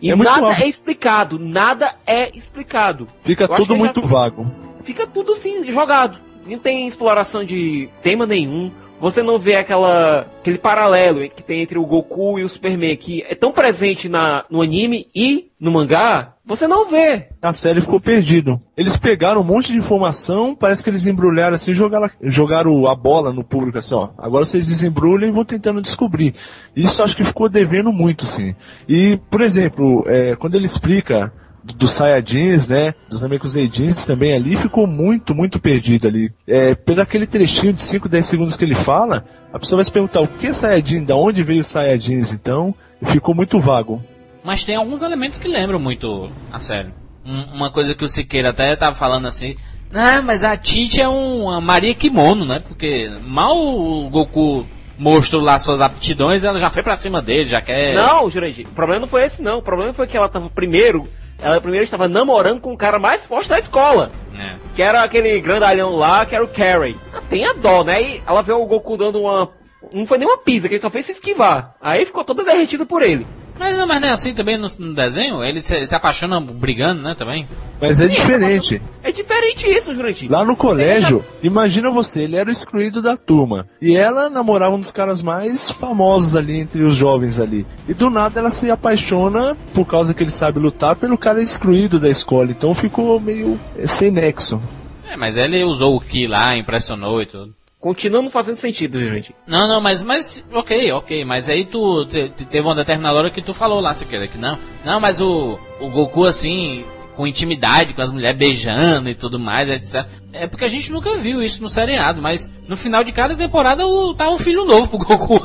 [0.00, 3.06] E é nada é explicado, nada é explicado.
[3.24, 4.06] Fica Eu tudo muito já...
[4.06, 4.50] vago.
[4.82, 6.18] Fica tudo assim, jogado.
[6.46, 8.70] Não tem exploração de tema nenhum.
[9.00, 13.22] Você não vê aquela, aquele paralelo que tem entre o Goku e o Superman, que
[13.28, 17.28] é tão presente na, no anime e no mangá, você não vê.
[17.42, 18.60] A série ficou perdido.
[18.76, 23.32] Eles pegaram um monte de informação, parece que eles embrulharam assim, jogaram, jogaram a bola
[23.32, 24.10] no público assim, ó.
[24.16, 26.34] Agora vocês desembrulham e vão tentando descobrir.
[26.74, 28.54] Isso acho que ficou devendo muito, sim.
[28.88, 31.32] E, por exemplo, é, quando ele explica
[31.74, 32.94] dos Saiyajins, né?
[33.08, 36.32] Dos Namekuseidins também ali, ficou muito, muito perdido ali.
[36.46, 39.90] É, pelo aquele trechinho de 5, 10 segundos que ele fala, a pessoa vai se
[39.90, 42.74] perguntar o que é Saiyajin, da onde veio os Saiyajins, então
[43.04, 44.02] ficou muito vago.
[44.44, 46.90] Mas tem alguns elementos que lembram muito a série.
[47.24, 49.56] Um, uma coisa que o Siqueira até tava falando assim,
[49.92, 52.60] ah, mas a Tite é uma Maria Kimono, né?
[52.60, 54.66] Porque mal o Goku
[54.98, 57.94] mostrou lá suas aptidões, ela já foi pra cima dele, já quer.
[57.94, 59.58] Não, Jurandir, o problema não foi esse não.
[59.58, 61.08] O problema foi que ela tava primeiro
[61.40, 64.10] ela primeiro estava namorando com o cara mais forte da escola.
[64.34, 64.54] É.
[64.74, 66.96] Que era aquele grandalhão lá, que era o Carrie.
[67.12, 68.02] Ah, tem a dó, né?
[68.02, 69.50] E ela vê o Goku dando uma.
[69.92, 71.76] Não foi nem uma pisa, que ele só fez se esquivar.
[71.80, 73.26] Aí ficou toda derretida por ele.
[73.58, 75.42] Mas não, mas não é assim também no, no desenho?
[75.42, 77.46] Ele se, se apaixona brigando, né, também?
[77.80, 78.82] Mas é diferente.
[79.02, 80.30] É diferente isso, Jurandir.
[80.30, 83.66] Lá no colégio, imagina você, ele era o excluído da turma.
[83.80, 87.66] E ela namorava um dos caras mais famosos ali entre os jovens ali.
[87.88, 91.98] E do nada ela se apaixona, por causa que ele sabe lutar, pelo cara excluído
[91.98, 92.50] da escola.
[92.50, 94.60] Então ficou meio é, sem nexo.
[95.04, 97.54] É, mas ele usou o Ki lá, impressionou e tudo.
[97.86, 99.32] Continua não fazendo sentido, Jurandir.
[99.46, 103.30] Não, não, mas, mas, ok, ok, mas aí tu te- te- teve uma determinada hora
[103.30, 107.94] que tu falou lá, Siqueira, que não, não, mas o, o Goku assim, com intimidade,
[107.94, 110.04] com as mulheres beijando e tudo mais, etc.
[110.32, 113.86] É porque a gente nunca viu isso no seriado, mas no final de cada temporada
[113.86, 115.40] o, tá um filho novo pro Goku.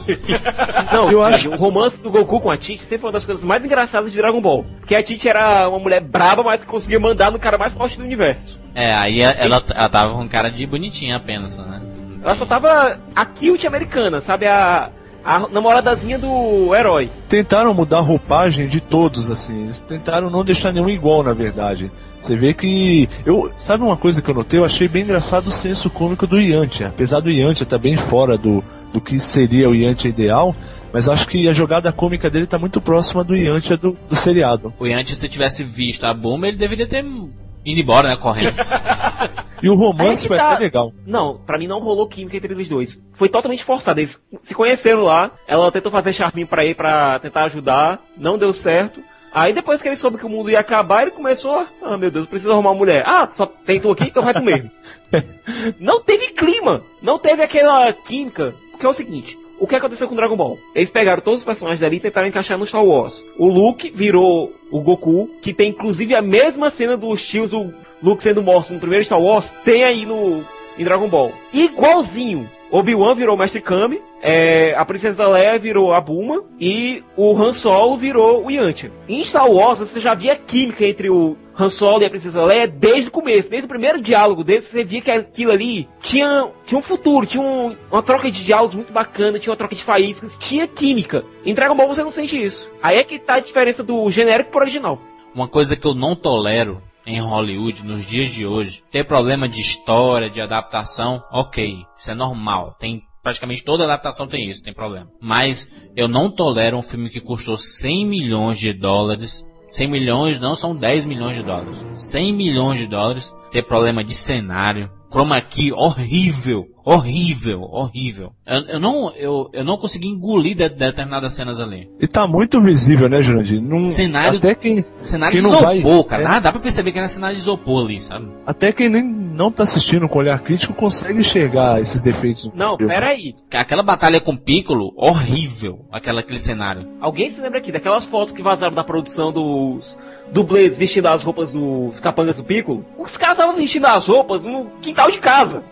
[0.92, 3.46] Não, Eu acho- o romance do Goku com a Tite sempre foi uma das coisas
[3.46, 4.66] mais engraçadas de Dragon Ball.
[4.80, 7.98] Porque a Tite era uma mulher braba, mas que conseguia mandar no cara mais forte
[7.98, 8.60] do universo.
[8.76, 11.82] é, aí ela, ela tava com cara de bonitinha apenas, né?
[12.24, 14.46] Ela só tava a cute americana, sabe?
[14.48, 14.92] A,
[15.24, 17.10] a namoradazinha do herói.
[17.28, 19.64] Tentaram mudar a roupagem de todos, assim.
[19.64, 21.92] Eles tentaram não deixar nenhum igual, na verdade.
[22.20, 23.10] Você vê que.
[23.26, 24.60] Eu, sabe uma coisa que eu notei?
[24.60, 26.90] Eu achei bem engraçado o senso cômico do Yantia.
[26.90, 30.56] Apesar do Yantia estar bem fora do, do que seria o Yantia ideal,
[30.94, 34.16] mas eu acho que a jogada cômica dele tá muito próxima do Yantia do, do
[34.16, 34.72] seriado.
[34.80, 37.32] O Yanti, se tivesse visto a bomba, ele deveria ter ido
[37.66, 38.56] embora, né, correndo.
[39.62, 40.92] E o Aí romance que foi tá- até legal.
[41.06, 43.04] Não, pra mim não rolou química entre eles dois.
[43.14, 44.00] Foi totalmente forçado.
[44.00, 45.32] Eles se conheceram lá.
[45.48, 48.02] Ela tentou fazer charminho pra ele pra tentar ajudar.
[48.18, 49.02] Não deu certo.
[49.34, 51.66] Aí depois que ele soube que o mundo ia acabar, ele começou.
[51.82, 53.04] Ah, meu Deus, preciso arrumar uma mulher.
[53.08, 54.70] Ah, só tem tu aqui, então vai mesmo.
[55.80, 56.84] não teve clima.
[57.02, 58.54] Não teve aquela química.
[58.72, 59.38] Porque é o seguinte.
[59.62, 60.58] O que aconteceu com Dragon Ball?
[60.74, 63.24] Eles pegaram todos os personagens dali e tentaram encaixar no Star Wars.
[63.38, 67.72] O Luke virou o Goku, que tem inclusive a mesma cena dos tios, o
[68.02, 70.44] Luke sendo morto no primeiro Star Wars, tem aí no
[70.80, 71.32] em Dragon Ball.
[71.54, 72.50] Igualzinho.
[72.72, 77.54] Obi-Wan virou o Mestre Kami, é, a Princesa Leia virou a Bulma e o Han
[77.54, 78.92] Solo virou o Yantia.
[79.08, 82.68] Em Star Wars você já via química entre o Han Solo e a Princesa Leia
[82.68, 86.80] desde o começo, desde o primeiro diálogo deles, você via que aquilo ali tinha, tinha
[86.80, 90.36] um futuro, tinha um- uma troca de diálogos muito bacana, tinha uma troca de faíscas,
[90.40, 91.24] tinha química.
[91.46, 92.70] Em Dragon Ball você não sente isso.
[92.82, 95.00] Aí é que tá a diferença do genérico pro original.
[95.34, 99.62] Uma coisa que eu não tolero em Hollywood nos dias de hoje, ter problema de
[99.62, 102.76] história, de adaptação, ok, isso é normal.
[102.80, 105.08] Tem praticamente toda adaptação tem isso, tem problema.
[105.22, 109.44] Mas eu não tolero um filme que custou 100 milhões de dólares.
[109.72, 111.86] 100 milhões não são 10 milhões de dólares.
[111.94, 118.32] 100 milhões de dólares ter problema de cenário, chroma key horrível, horrível, horrível.
[118.48, 121.90] Eu, eu não eu, eu não consegui engolir de- determinadas cenas ali.
[122.00, 123.62] E tá muito visível, né, Jurandir?
[123.62, 126.22] Não, Cenário- Até quem, Cenário Quem de não vai- isopor, cara.
[126.22, 126.26] é.
[126.26, 128.28] Dá, dá pra perceber que era cenário de isopor ali, sabe?
[128.46, 132.52] até quem nem não tá assistindo com olhar crítico consegue enxergar esses defeitos.
[132.54, 132.94] Não, filme.
[132.94, 133.34] pera aí.
[133.54, 135.86] Aquela batalha com Piccolo, horrível.
[135.92, 136.88] Aquela, aquele cenário.
[137.00, 139.98] Alguém se lembra aqui daquelas fotos que vazaram da produção dos
[140.32, 142.86] dublês vestindo as roupas dos capangas do Piccolo?
[142.98, 145.64] Os caras estavam vestindo as roupas no quintal de casa.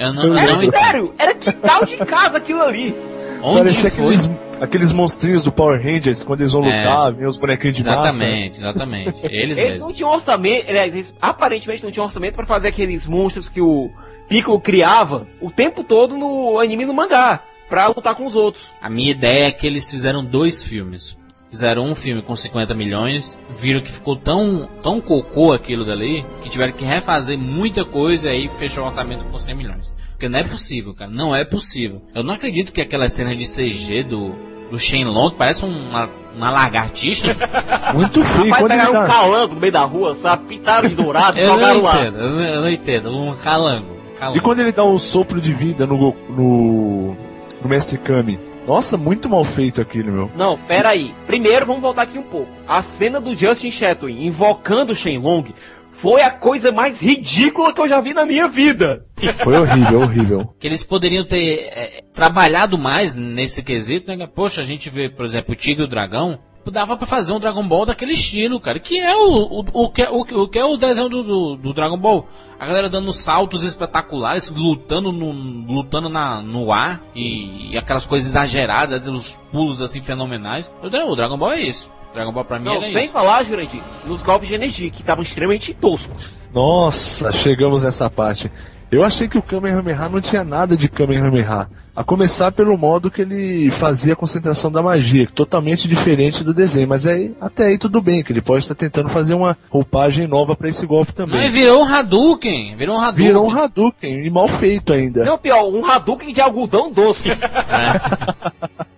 [0.00, 2.94] Eu não, Eu eu não Era sério, era quintal de casa aquilo ali.
[3.42, 4.04] Onde Parecia foi?
[4.04, 6.78] aqueles, aqueles monstrinhos do Power Rangers, quando eles vão É.
[6.78, 8.08] lutar, vem os bonequinhos de massa.
[8.24, 9.20] Exatamente, exatamente.
[9.24, 13.60] Eles Eles não tinham orçamento, eles aparentemente não tinham orçamento pra fazer aqueles monstros que
[13.60, 13.90] o
[14.28, 18.70] Piccolo criava o tempo todo no anime e no mangá, pra lutar com os outros.
[18.80, 21.16] A minha ideia é que eles fizeram dois filmes.
[21.50, 26.50] Fizeram um filme com 50 milhões, viram que ficou tão, tão cocô aquilo dali, que
[26.50, 29.92] tiveram que refazer muita coisa e aí fechou o orçamento com 100 milhões.
[30.10, 31.10] Porque não é possível, cara.
[31.10, 32.02] Não é possível.
[32.14, 34.34] Eu não acredito que aquela cena de CG do,
[34.70, 37.36] do Shenlong parece uma, uma lagartixa.
[37.94, 38.50] Muito feio.
[38.50, 39.12] Rapaz, Quando ele pegaram um tá...
[39.12, 40.46] calango no meio da rua, sabe?
[40.46, 42.00] Pintaram de dourado, eu jogaram não lá.
[42.00, 43.10] entendo, eu não, eu não entendo.
[43.10, 43.96] Um calango.
[44.18, 44.38] calango.
[44.38, 45.96] E quando ele dá um sopro de vida no,
[46.28, 47.16] no,
[47.62, 48.38] no Mestre Kami?
[48.66, 50.30] Nossa, muito mal feito aquilo, meu.
[50.36, 51.14] Não, pera aí.
[51.26, 52.50] Primeiro, vamos voltar aqui um pouco.
[52.66, 55.54] A cena do Justin Chatwin invocando o Shenlong
[55.96, 59.06] foi a coisa mais ridícula que eu já vi na minha vida.
[59.42, 60.54] Foi horrível, horrível.
[60.60, 64.26] que eles poderiam ter é, trabalhado mais nesse quesito, né?
[64.26, 66.38] Poxa, a gente vê, por exemplo, o Tigre e o Dragão,
[66.72, 70.02] dava pra fazer um Dragon Ball daquele estilo, cara, que é o, o, o, que,
[70.02, 72.26] é- o, o que é o desenho do, do, do Dragon Ball.
[72.58, 78.28] A galera dando saltos espetaculares, lutando no, lutando na, no ar, e, e aquelas coisas
[78.28, 80.72] exageradas, os pulos assim fenomenais.
[80.82, 81.90] O, o Dragon Ball é isso.
[82.10, 83.12] O Dragon Ball pra mim Não, era sem isso.
[83.12, 86.34] falar, Jurandir, nos golpes de energia, que estavam extremamente toscos.
[86.54, 88.50] Nossa, chegamos nessa parte.
[88.90, 91.68] Eu achei que o Kamehameha não tinha nada de Kamehameha.
[91.94, 96.52] A começar pelo modo que ele fazia a concentração da magia, que totalmente diferente do
[96.52, 96.86] desenho.
[96.86, 100.54] Mas aí, até aí tudo bem, que ele pode estar tentando fazer uma roupagem nova
[100.54, 101.40] pra esse golpe também.
[101.40, 103.26] Mas virou um Hadouken, virou um Hadouken.
[103.26, 105.24] Virou um Hadouken, e mal feito ainda.
[105.24, 107.30] Não, pior, um Hadouken de algodão doce.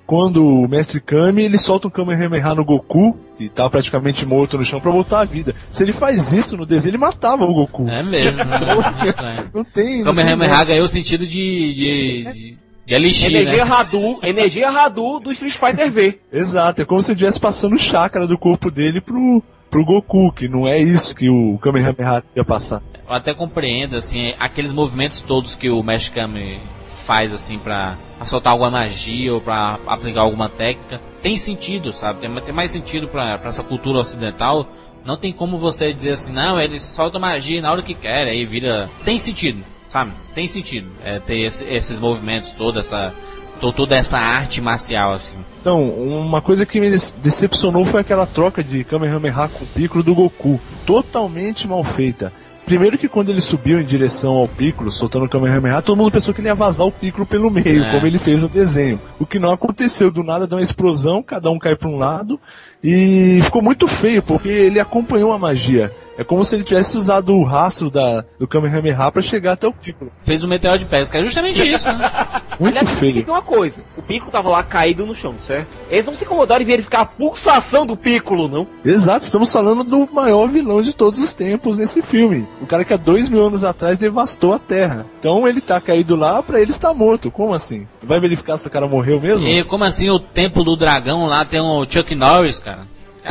[0.08, 4.64] quando o Mestre Kami ele solta um Kamehameha no Goku, que tá praticamente morto no
[4.64, 5.54] chão, pra voltar à vida.
[5.70, 7.86] Se ele faz isso no desenho, ele matava o Goku.
[7.90, 8.58] É mesmo, né?
[9.04, 9.50] Estranho.
[9.52, 10.02] Não tem.
[10.02, 11.74] Kamehameha ganhou o sentido de.
[11.74, 13.70] de, de, de elixir, Energia né?
[13.70, 16.18] Hadou, energia Hadou do Street Fighter V.
[16.32, 20.32] Exato, é como se ele estivesse passando o chakra do corpo dele pro, pro Goku,
[20.32, 22.82] que não é isso que o Kamehameha ia passar.
[23.06, 26.62] Eu até compreendo, assim, aqueles movimentos todos que o Mesh Kami
[27.08, 32.20] faz, assim, pra soltar alguma magia ou pra aplicar alguma técnica, tem sentido, sabe?
[32.20, 34.68] Tem, tem mais sentido pra essa cultura ocidental.
[35.06, 38.44] Não tem como você dizer assim, não, eles soltam magia na hora que quer, aí
[38.44, 38.90] vira.
[39.06, 40.10] Tem sentido, sabe?
[40.34, 43.14] Tem sentido é, ter esse- esses movimentos, toda essa.
[43.58, 45.34] to- toda essa arte marcial, assim.
[45.60, 50.04] Então, uma coisa que me dece- decepcionou foi aquela troca de Kamehameha com o Piccolo
[50.04, 50.60] do Goku.
[50.86, 52.32] Totalmente mal feita.
[52.68, 56.35] Primeiro que quando ele subiu em direção ao Piccolo, soltando o Kamehameha, todo mundo pensou
[56.35, 57.90] que ele ia vazar o Piccolo pelo meio, É.
[57.92, 59.00] como ele fez no desenho.
[59.18, 62.38] O que não aconteceu, do nada deu uma explosão, cada um cai para um lado,
[62.82, 65.92] e ficou muito feio, porque ele acompanhou a magia.
[66.18, 69.72] É como se ele tivesse usado o rastro da, do Kamehameha para chegar até o
[69.72, 70.10] Piccolo.
[70.24, 72.10] Fez o meteoro de pesca, é justamente isso, né?
[72.58, 73.22] Muito Aliás, feio.
[73.24, 73.84] tem uma coisa.
[73.96, 75.70] O Piccolo tava lá caído no chão, certo?
[75.88, 78.66] Eles não se incomodaram em verificar a pulsação do Piccolo, não.
[78.84, 82.48] Exato, estamos falando do maior vilão de todos os tempos nesse filme.
[82.60, 85.06] O cara que há dois mil anos atrás devastou a Terra.
[85.20, 87.30] Então ele tá caído lá, pra ele está morto.
[87.30, 87.86] Como assim?
[88.02, 89.46] Vai verificar se o cara morreu mesmo?
[89.48, 92.67] E como assim o templo do dragão lá tem um Chuck Norris, cara?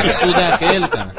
[0.01, 1.15] Que absurdo é aquele, cara?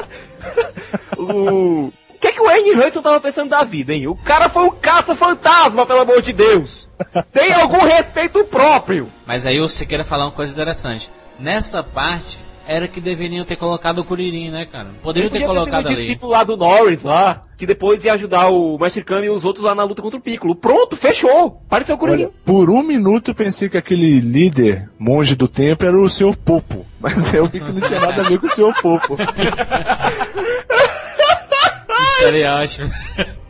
[1.17, 4.07] O o que é que o Ernie Hudson tava pensando da vida, hein?
[4.07, 6.89] O cara foi um caça-fantasma, pelo amor de Deus!
[7.31, 9.09] Tem algum respeito próprio!
[9.25, 11.09] Mas aí você queira falar uma coisa interessante.
[11.39, 14.89] Nessa parte, era que deveriam ter colocado o Kuririn, né, cara?
[15.01, 15.95] Poderiam ter colocado sido o ali.
[15.95, 19.65] discípulo lá do Norris, lá, que depois ia ajudar o Master Kami e os outros
[19.65, 20.55] lá na luta contra o Piccolo.
[20.55, 21.63] Pronto, fechou!
[21.67, 22.25] Pareceu o Kuririn.
[22.25, 26.37] Olha, por um minuto eu pensei que aquele líder, monge do templo, era o Sr.
[26.37, 26.85] Popo.
[26.99, 28.71] Mas eu vi que não tinha nada a ver com o Sr.
[28.79, 29.17] Popo.
[32.19, 32.91] Seria ótimo.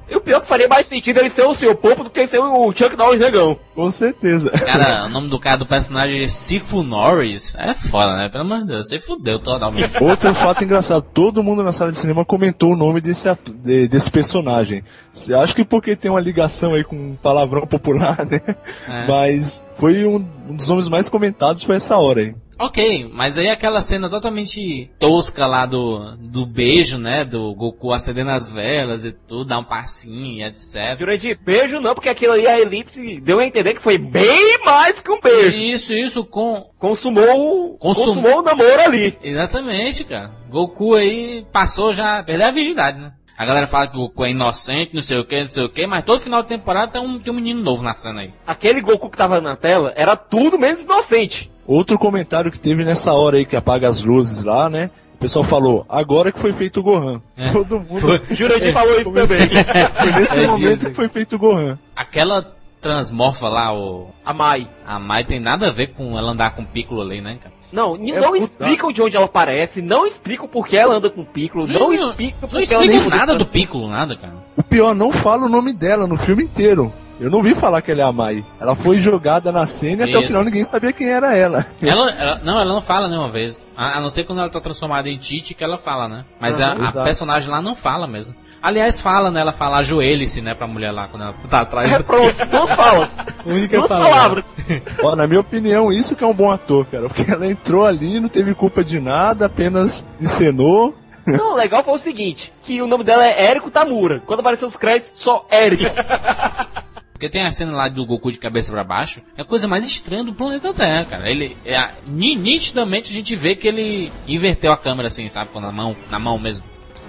[0.09, 2.25] E o pior é que faria mais sentido ele ser o seu Popo do que
[2.27, 3.57] ser o Chuck Norris negão.
[3.75, 4.49] Com certeza.
[4.51, 7.55] Cara, o nome do cara do personagem é Sifu Norris.
[7.59, 8.27] É foda, né?
[8.29, 9.91] Pelo amor de Deus, você fudeu totalmente.
[10.03, 13.29] Outro fato engraçado, todo mundo na sala de cinema comentou o nome desse,
[13.63, 14.83] de- desse personagem.
[15.13, 18.41] Se- Acho que porque tem uma ligação aí com um palavrão popular, né?
[18.87, 19.07] É.
[19.07, 22.35] Mas foi um, um dos nomes mais comentados foi essa hora aí.
[22.59, 27.23] Ok, mas aí aquela cena totalmente tosca lá do, do beijo, né?
[27.23, 31.17] Do Goku acendendo as velas e tudo, dar um passinho e etc.
[31.17, 34.99] De beijo não, porque aquilo ali a Elipse deu a entender que foi bem mais
[35.01, 35.57] que um beijo.
[35.57, 36.67] Isso, isso, com.
[36.77, 39.17] Consumou, Consum- consumou o namoro ali.
[39.23, 40.31] Exatamente, cara.
[40.49, 42.21] Goku aí passou já.
[42.23, 43.13] Perdeu a virgindade, né?
[43.37, 45.69] A galera fala que o Goku é inocente, não sei o que, não sei o
[45.69, 48.33] que, mas todo final de temporada tem um, tem um menino novo na cena aí.
[48.45, 51.49] Aquele Goku que tava na tela era tudo menos inocente.
[51.71, 54.89] Outro comentário que teve nessa hora aí que apaga as luzes lá, né?
[55.13, 57.21] O pessoal falou, agora que foi feito o Gohan.
[57.37, 57.49] É.
[57.53, 58.19] Todo mundo.
[58.31, 59.47] Jurandir falou isso também.
[59.49, 61.77] Foi nesse É, momento que foi feito o Gohan.
[61.95, 64.07] Aquela transmorfa lá, o.
[64.25, 64.67] A Mai.
[64.87, 67.53] A Mai tem nada a ver com ela andar com o Piccolo ali, né, cara?
[67.71, 68.37] Não, É não puta.
[68.39, 71.93] explicam de onde ela aparece, não explicam por que ela anda com o Piccolo, não,
[71.93, 74.33] explicam Não que ela explica nem- nada do Piccolo, nada, cara.
[74.57, 76.91] O pior, não fala o nome dela no filme inteiro.
[77.19, 78.45] Eu não vi falar que ela é a Mai.
[78.59, 81.65] Ela foi jogada na cena e até o final ninguém sabia quem era ela.
[81.81, 83.65] Ela, ela- não, ela não fala nenhuma vez.
[83.75, 86.25] A, a não ser quando ela tá transformada em Tite que ela fala, né?
[86.39, 87.03] Mas a, Aham, a exato.
[87.05, 88.33] personagem lá não fala mesmo.
[88.61, 89.41] Aliás, fala, né?
[89.41, 91.91] Ela fala ajoelhe-se, né, pra mulher lá quando ela tá atrás.
[91.93, 93.17] É pronto, duas falas.
[93.45, 94.11] Única duas palavra.
[94.13, 94.55] palavras.
[95.03, 97.07] Ó, na minha opinião, isso que é um bom ator, cara.
[97.09, 100.95] Porque ela entrou ali, não teve culpa de nada, apenas encenou.
[101.27, 104.19] Não, o legal foi o seguinte, que o nome dela é Érico Tamura.
[104.25, 105.83] Quando apareceu os créditos, só Érico.
[107.19, 109.85] Porque tem a cena lá do Goku de cabeça pra baixo, é a coisa mais
[109.85, 111.29] estranha do planeta Terra, cara.
[111.29, 115.49] Ele, é, nitidamente a gente vê que ele inverteu a câmera assim, sabe?
[115.49, 116.63] Com a mão, na mão mesmo.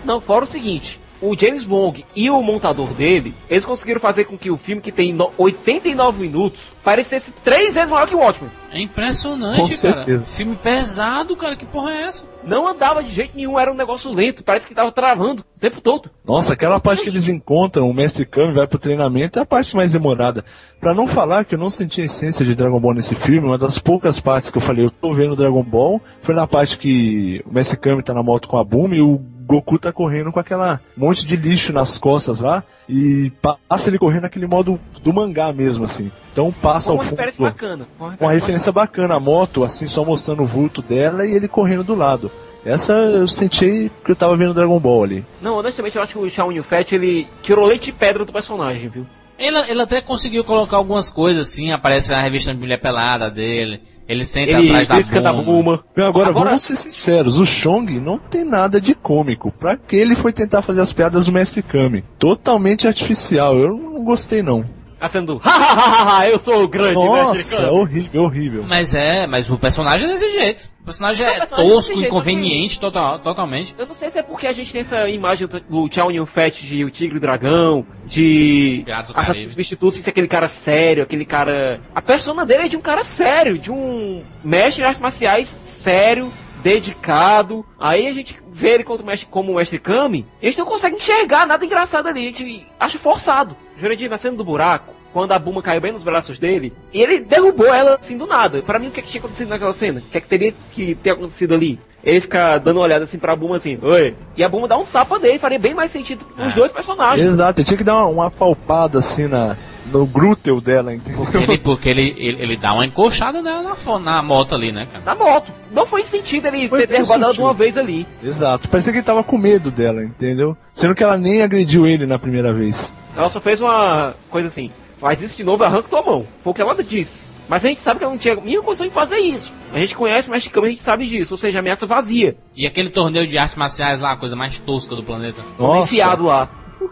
[0.05, 4.37] Não, fora o seguinte, o James Wong e o montador dele, eles conseguiram fazer com
[4.37, 8.51] que o filme que tem no- 89 minutos parecesse três vezes maior que o Watchmen.
[8.73, 9.96] É impressionante, Com cara.
[10.05, 10.25] certeza.
[10.25, 11.55] Filme pesado, cara.
[11.55, 12.25] Que porra é essa?
[12.44, 15.81] Não andava de jeito nenhum, era um negócio lento, parece que tava travando o tempo
[15.81, 16.11] todo.
[16.24, 19.76] Nossa, aquela parte que eles encontram o Mestre Kami vai pro treinamento é a parte
[19.76, 20.44] mais demorada.
[20.81, 23.59] Pra não falar que eu não senti a essência de Dragon Ball nesse filme, uma
[23.59, 27.42] das poucas partes que eu falei, eu tô vendo Dragon Ball, foi na parte que
[27.46, 30.38] o Mestre Kami tá na moto com a Boom e o Goku tá correndo com
[30.38, 35.52] aquela monte de lixo nas costas lá e passa ele correndo naquele modo do mangá
[35.52, 36.08] mesmo, assim.
[36.32, 37.16] Então passa Foi ao uma fundo.
[37.16, 37.88] referência bacana.
[37.98, 41.82] Uma Uma referência bacana, a moto, assim, só mostrando o vulto dela e ele correndo
[41.82, 42.30] do lado.
[42.64, 45.26] Essa eu senti que eu tava vendo Dragon Ball ali.
[45.42, 48.88] Não, honestamente, eu acho que o Shawn Yun-Fat, ele tirou leite de pedra do personagem,
[48.88, 49.04] viu?
[49.38, 53.80] Ele, ele até conseguiu colocar algumas coisas assim, aparece na revista de mulher pelada dele.
[54.11, 55.44] Ele senta Ele atrás da risca da Buma.
[55.44, 55.85] Buma.
[55.96, 59.53] Meu, Agora, Agora- vamos ser sinceros, o Chong não tem nada de cômico.
[59.53, 62.03] Pra que ele foi tentar fazer as piadas do Mestre Kami?
[62.18, 64.64] Totalmente artificial, eu não gostei não.
[65.00, 68.22] A cena do ha, ha, ha, ha, eu sou o grande Nossa, mestre é horrível,
[68.22, 68.64] horrível.
[68.68, 70.68] Mas é, mas o personagem é desse jeito.
[70.82, 73.74] O personagem é O personagem é tosco, jeito, inconveniente, total, totalmente.
[73.78, 76.52] Eu não sei se é porque a gente tem essa imagem do Chow Yun Fat
[76.60, 78.84] de O Tigre e o Dragão, de.
[79.14, 81.80] Assassinos Substitutos, ser aquele cara sério, aquele cara...
[81.94, 86.30] A persona dele é de um cara sério, de um mestre de artes marciais sério,
[86.62, 87.64] dedicado.
[87.79, 90.96] Aí a gente vê ele como mestre, como mestre Kami, e a gente não consegue
[90.96, 93.57] enxergar nada engraçado ali, a gente acha forçado.
[93.77, 97.20] Jurandir, na cena do buraco, quando a Buma caiu bem nos braços dele, e ele
[97.20, 98.62] derrubou ela assim do nada.
[98.62, 100.01] Pra mim, o que, é que tinha acontecido naquela cena?
[100.01, 101.81] O que, é que teria que ter acontecido ali?
[102.03, 104.16] Ele fica dando uma olhada assim pra Buma assim, oi.
[104.37, 106.57] E a Buma dá um tapa dele, faria bem mais sentido pros É.
[106.57, 107.27] dois personagens.
[107.29, 109.57] Exato, ele tinha que dar uma, uma palpada assim na,
[109.92, 111.22] no glúteo dela, entendeu?
[111.24, 114.72] Porque ele, porque ele, ele, ele dá uma encoxada nela na, fo- na moto ali,
[114.72, 115.05] né, cara?
[115.05, 115.53] Na moto.
[115.72, 118.07] Não foi sentido ele Foi ter derrubado ela de uma vez ali.
[118.22, 120.57] Exato, parecia que ele tava com medo dela, entendeu?
[120.72, 122.92] Sendo que ela nem agrediu ele na primeira vez.
[123.16, 126.26] Ela só fez uma coisa assim, faz isso de novo e arranca tua mão.
[126.40, 127.24] Foi o que ela disse.
[127.48, 129.53] Mas a gente sabe que ela não tinha a mínima condição de fazer isso.
[129.74, 131.35] A gente conhece o Mestre Kami, a gente sabe disso.
[131.35, 132.37] Ou seja, ameaça vazia.
[132.55, 135.42] E aquele torneio de artes marciais lá, a coisa mais tosca do planeta.
[135.59, 136.48] Nossa, Enfiado lá.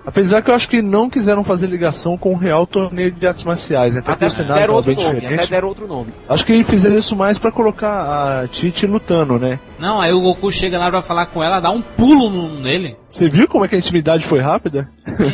[0.08, 3.44] Apesar que eu acho que não quiseram fazer ligação com o real torneio de artes
[3.44, 5.50] marciais, até, porque Até o cenário deram outro bem nome, até diferente.
[5.50, 6.12] deram outro nome.
[6.28, 9.58] Acho que fizeram isso mais pra colocar a Titi lutando, né?
[9.78, 12.96] Não, aí o Goku chega lá pra falar com ela, dá um pulo no- nele.
[13.08, 14.88] Você viu como é que a intimidade foi rápida?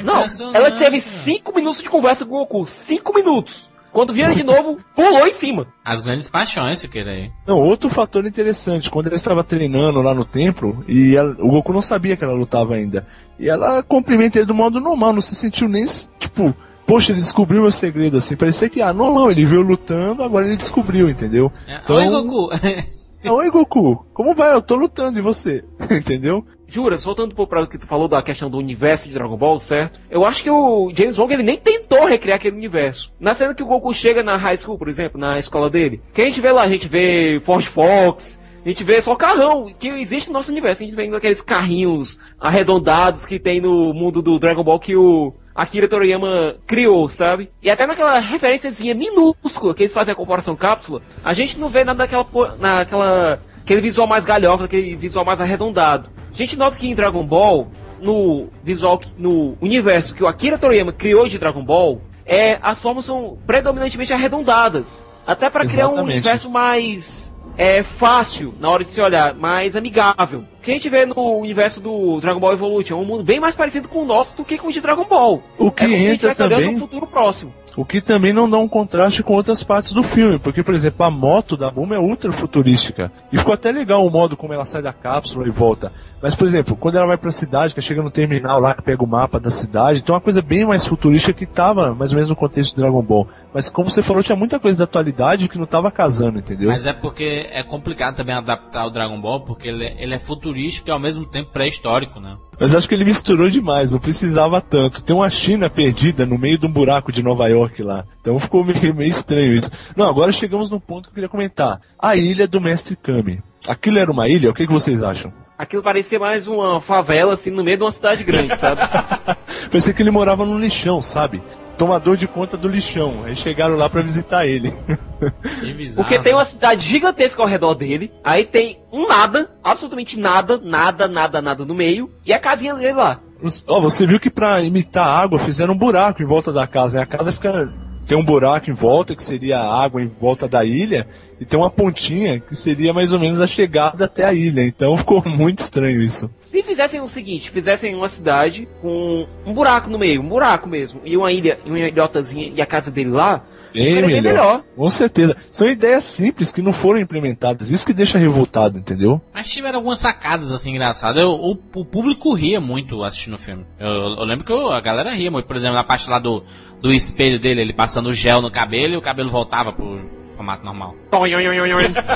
[0.05, 1.01] Não, ela teve cara.
[1.01, 2.67] 5 minutos de conversa com o Goku.
[2.67, 3.69] 5 minutos.
[3.95, 5.69] Quando ele de novo, pulou em cima.
[5.85, 7.31] As grandes paixões, se queira aí.
[7.47, 11.73] Não, outro fator interessante, quando ela estava treinando lá no templo, e ela- o Goku
[11.73, 13.07] não sabia que ela lutava ainda.
[13.39, 15.85] E ela cumprimenta ele do modo normal, não se sentiu nem,
[16.19, 16.53] tipo,
[16.85, 18.35] poxa, ele descobriu meu segredo, assim.
[18.37, 21.53] Parecia que, ah, normal, ele viu eu lutando, agora ele descobriu, entendeu?
[21.69, 22.51] É, Então- Oi, Goku.
[23.27, 24.53] Oi, Goku, como vai?
[24.53, 25.65] Eu tô lutando, e você?
[25.91, 26.45] entendeu?
[26.69, 29.99] Jura, voltando para o que tu falou da questão do universo de Dragon Ball, certo?
[30.11, 33.15] Eu acho que o James Wong ele nem tentou recriar aquele universo.
[33.19, 36.21] Na cena que o Goku chega na high school, por exemplo, na escola dele, que
[36.21, 39.89] a gente vê lá, a gente vê Ford Fox, a gente vê só carrão que
[39.89, 40.83] existe no nosso universo.
[40.83, 45.33] A gente vê aqueles carrinhos arredondados que tem no mundo do Dragon Ball que o
[45.55, 47.51] Akira Toriyama criou, sabe?
[47.63, 51.85] E até naquela referênciazinha minúscula que eles fazem a comparação cápsula, a gente não vê
[51.85, 52.27] nada daquela
[52.59, 56.09] naquela aquele visual mais galhofa, aquele visual mais arredondado.
[56.33, 57.69] A gente nota que em Dragon Ball,
[58.01, 63.05] no visual, no universo que o Akira Toriyama criou de Dragon Ball, é, as formas
[63.05, 65.07] são predominantemente arredondadas.
[65.27, 70.45] Até para criar um universo mais é, fácil na hora de se olhar, mais amigável.
[70.65, 73.39] O que a gente vê no universo do Dragon Ball Evolution é um mundo bem
[73.39, 75.43] mais parecido com o nosso do que com o de Dragon Ball.
[75.59, 77.53] O que é a entra também- no futuro próximo.
[77.77, 81.05] O que também não dá um contraste com outras partes do filme, porque, por exemplo,
[81.05, 83.11] a moto da Buma é ultra futurística.
[83.33, 85.93] E ficou até legal o modo como ela sai da cápsula e volta.
[86.23, 89.03] Mas, por exemplo, quando ela vai pra cidade, que chega no terminal lá, que pega
[89.03, 92.15] o mapa da cidade, então é uma coisa bem mais futurística que tava mais ou
[92.17, 93.27] menos no contexto do Dragon Ball.
[93.53, 96.71] Mas como você falou, tinha muita coisa da atualidade que não tava casando, entendeu?
[96.71, 100.19] Mas é porque é complicado também adaptar o Dragon Ball, porque ele, é- ele é
[100.55, 102.37] futurístico e ao mesmo tempo pré-histórico, né?
[102.59, 105.03] Mas acho que ele misturou demais, não precisava tanto.
[105.03, 108.05] Tem uma China perdida no meio de um buraco de Nova York lá.
[108.21, 109.71] Então ficou meio, meio estranho isso.
[109.97, 111.81] Não, agora chegamos num ponto que eu queria comentar.
[111.99, 113.43] A ilha do Mestre Kami.
[113.67, 114.51] Aquilo era uma ilha?
[114.51, 115.33] O que, que vocês acham?
[115.59, 118.81] Aquilo parecia mais uma favela, assim, no meio de uma cidade grande, sabe?
[119.71, 121.43] Pensei que ele morava num lixão, sabe?
[121.77, 123.25] Tomador de conta do lixão.
[123.25, 124.73] Aí chegaram lá pra visitar ele.
[125.95, 131.09] Porque tem uma cidade gigantesca ao redor dele, aí tem um nada, absolutamente nada, nada,
[131.09, 133.21] nada, nada no meio, e a casinha dele lá.
[133.67, 137.03] Ó, você viu que pra imitar água fizeram um buraco em volta da casa, né?
[137.03, 137.73] A casa fica.
[138.07, 141.07] Tem um buraco em volta, que seria a água em volta da ilha,
[141.41, 144.63] e tem uma pontinha que seria mais ou menos a chegada até a ilha.
[144.63, 146.31] Então ficou muito estranho isso.
[146.55, 151.01] Se fizessem o seguinte, fizessem uma cidade com um buraco no meio, um buraco mesmo,
[151.05, 153.43] e uma ilha, e uma ilhotazinha e a casa dele lá,
[153.75, 154.23] Bem melhor.
[154.23, 154.65] melhor.
[154.77, 155.37] Com certeza.
[155.51, 157.73] São ideias simples que não foram implementadas.
[157.73, 159.21] Isso que deixa revoltado, entendeu?
[159.35, 161.21] Mas tiveram algumas sacadas assim engraçadas.
[161.21, 163.67] Eu- o, o público ria muito assistindo o filme.
[163.81, 165.47] Eu, eu lembro que eu- a galera ria muito.
[165.47, 166.45] Por exemplo, na parte lá do,
[166.81, 169.99] do espelho dele, ele passando gel no cabelo e o cabelo voltava pro
[170.35, 170.95] formato normal.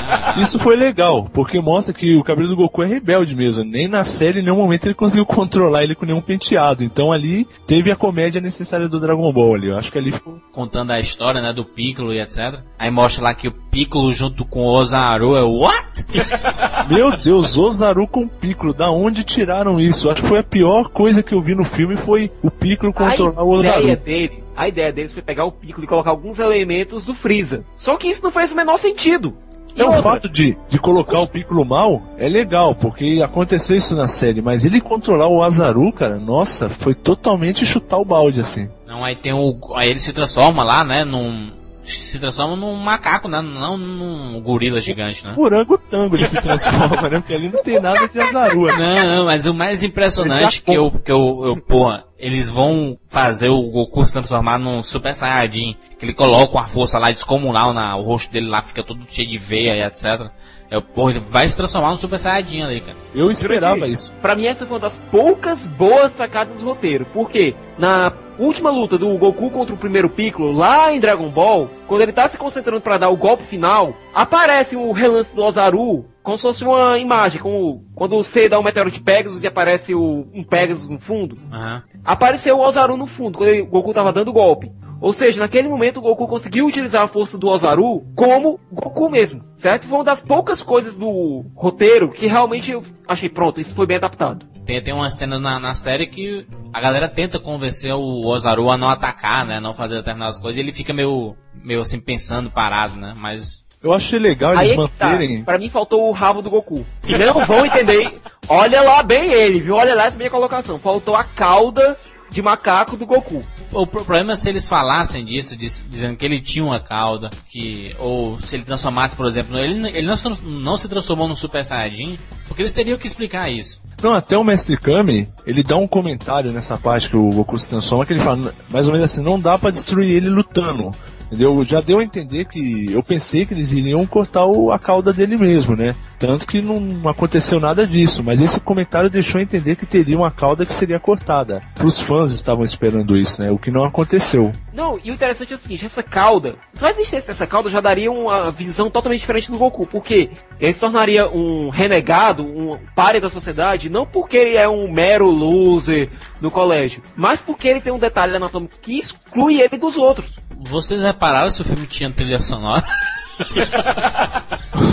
[0.37, 3.63] Isso foi legal, porque mostra que o cabelo do Goku é rebelde mesmo.
[3.63, 6.83] Nem na série, em nenhum momento ele conseguiu controlar ele com nenhum penteado.
[6.83, 9.69] Então ali teve a comédia necessária do Dragon Ball ali.
[9.69, 10.39] Eu acho que ali ficou.
[10.51, 12.59] Contando a história, né, do Piccolo e etc.
[12.77, 16.05] Aí mostra lá que o Piccolo junto com o Ozaru é what?
[16.89, 20.09] Meu Deus, Ozaru com Piccolo, da onde tiraram isso?
[20.09, 23.43] Acho que foi a pior coisa que eu vi no filme foi o Piccolo controlar
[23.43, 23.97] o a ideia Ozaru.
[23.97, 27.63] dele, a ideia deles foi pegar o Piccolo e colocar alguns elementos do Freeza.
[27.77, 29.33] Só que isso não faz o menor sentido.
[29.73, 34.05] E o fato de, de colocar o Piccolo mal é legal, porque aconteceu isso na
[34.05, 38.67] série, mas ele controlar o Azaru, cara, nossa, foi totalmente chutar o balde, assim.
[38.85, 39.57] Não, aí tem o.
[39.75, 41.51] Aí ele se transforma lá, né, num.
[41.97, 43.41] Se transforma num macaco, né?
[43.41, 45.33] Não num gorila gigante, né?
[45.35, 47.19] Morango tango ele se transforma, né?
[47.19, 48.65] Porque ali não tem nada de Azaru.
[48.65, 49.01] Né?
[49.01, 53.49] Não, não, mas o mais impressionante que eu, que eu, eu, porra, eles vão fazer
[53.49, 57.95] o Goku se transformar num Super Saiyajin, que ele coloca uma força lá descomunal na,
[57.95, 60.29] o rosto dele lá fica todo cheio de veia e etc.
[60.71, 62.97] É, porra, ele vai se transformar num Super Saiyajin ali, cara.
[63.13, 64.13] Eu esperava isso.
[64.21, 67.05] Pra mim essa foi uma das poucas boas sacadas do roteiro.
[67.05, 67.55] Por quê?
[67.77, 72.13] Na última luta do Goku contra o primeiro Piccolo, lá em Dragon Ball, quando ele
[72.13, 76.43] tá se concentrando para dar o golpe final, aparece o relance do Ozaru como se
[76.43, 80.43] fosse uma imagem, como quando você dá um meteoro de Pegasus e aparece o, um
[80.43, 81.35] Pegasus no fundo.
[81.51, 81.81] Uhum.
[82.05, 84.71] Apareceu o Ozaru no fundo, quando o Goku tava dando o golpe.
[85.01, 89.43] Ou seja, naquele momento o Goku conseguiu utilizar a força do Ozaru como Goku mesmo,
[89.55, 89.87] certo?
[89.87, 93.97] Foi uma das poucas coisas do roteiro que realmente eu achei pronto, isso foi bem
[93.97, 94.45] adaptado.
[94.65, 98.77] Tem, tem uma cena na, na série que a galera tenta convencer o Ozaru a
[98.77, 99.59] não atacar, né?
[99.59, 103.13] Não fazer determinadas coisas e ele fica meio, meio assim pensando, parado, né?
[103.17, 105.09] Mas eu achei legal eles Aí é que tá.
[105.09, 105.43] manterem.
[105.43, 106.85] Pra mim faltou o rabo do Goku.
[107.07, 108.11] E não vão entender.
[108.47, 109.75] Olha lá bem ele, viu?
[109.75, 110.77] Olha lá essa minha colocação.
[110.77, 111.97] Faltou a cauda
[112.31, 113.41] de macaco do Goku.
[113.71, 117.29] O pro- problema é se eles falassem disso, diz- dizendo que ele tinha uma cauda,
[117.49, 121.35] que ou se ele transformasse, por exemplo, ele, ele não, se- não se transformou num
[121.35, 122.17] Super Saiyajin,
[122.47, 123.81] porque eles teriam que explicar isso.
[124.01, 127.67] Não, até o Mestre Kami, ele dá um comentário nessa parte que o Goku se
[127.69, 130.91] transforma, que ele fala, mais ou menos assim, não dá pra destruir ele lutando.
[131.29, 131.63] Entendeu?
[131.63, 135.37] Já deu a entender que eu pensei que eles iriam cortar o- a cauda dele
[135.37, 135.93] mesmo, né?
[136.17, 140.31] Tanto que não aconteceu nada disso, mas esse comentário deixou a entender que teria uma
[140.31, 141.61] cauda que seria cortada.
[141.83, 143.51] Os fãs estavam esperando isso, né?
[143.51, 144.51] O que não aconteceu.
[144.73, 147.79] Não, e o interessante é o seguinte, essa cauda, se não existisse essa cauda, já
[147.79, 153.21] daria uma visão totalmente diferente do Goku, porque ele se tornaria um renegado, um páreo
[153.21, 156.09] da sociedade, não porque ele é um mero loser
[156.41, 160.39] no colégio, mas porque ele tem um detalhe anatômico que exclui ele dos outros.
[160.59, 162.83] Vocês repararam se o filme tinha trilha sonora?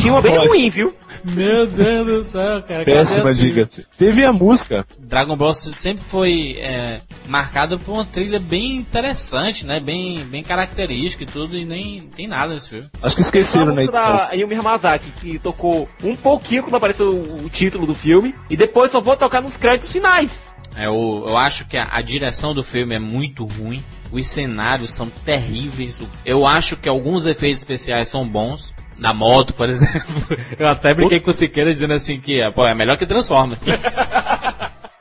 [0.01, 0.95] Tinha uma bem ruim, viu?
[1.25, 2.85] Meu Deus do céu, cara.
[2.85, 3.85] Péssima, diga-se.
[3.99, 4.87] Teve a música.
[4.99, 9.81] Dragon Ball sempre foi é, marcado por uma trilha bem interessante, né?
[9.81, 12.87] Bem, bem característica e tudo, e nem tem nada nesse filme.
[13.03, 14.17] Acho que esqueceram na música edição.
[14.17, 18.93] da Yumi Hamazaki, que tocou um pouquinho quando apareceu o título do filme, e depois
[18.93, 20.46] só vou tocar nos créditos finais.
[20.77, 23.83] É, eu, eu acho que a, a direção do filme é muito ruim.
[24.13, 26.03] Os cenários são terríveis.
[26.25, 28.75] Eu acho que alguns efeitos especiais são bons.
[28.99, 30.39] Na moto, por exemplo.
[30.59, 33.61] Eu até brinquei com o Siqueira dizendo assim que pô, é melhor que Transformers.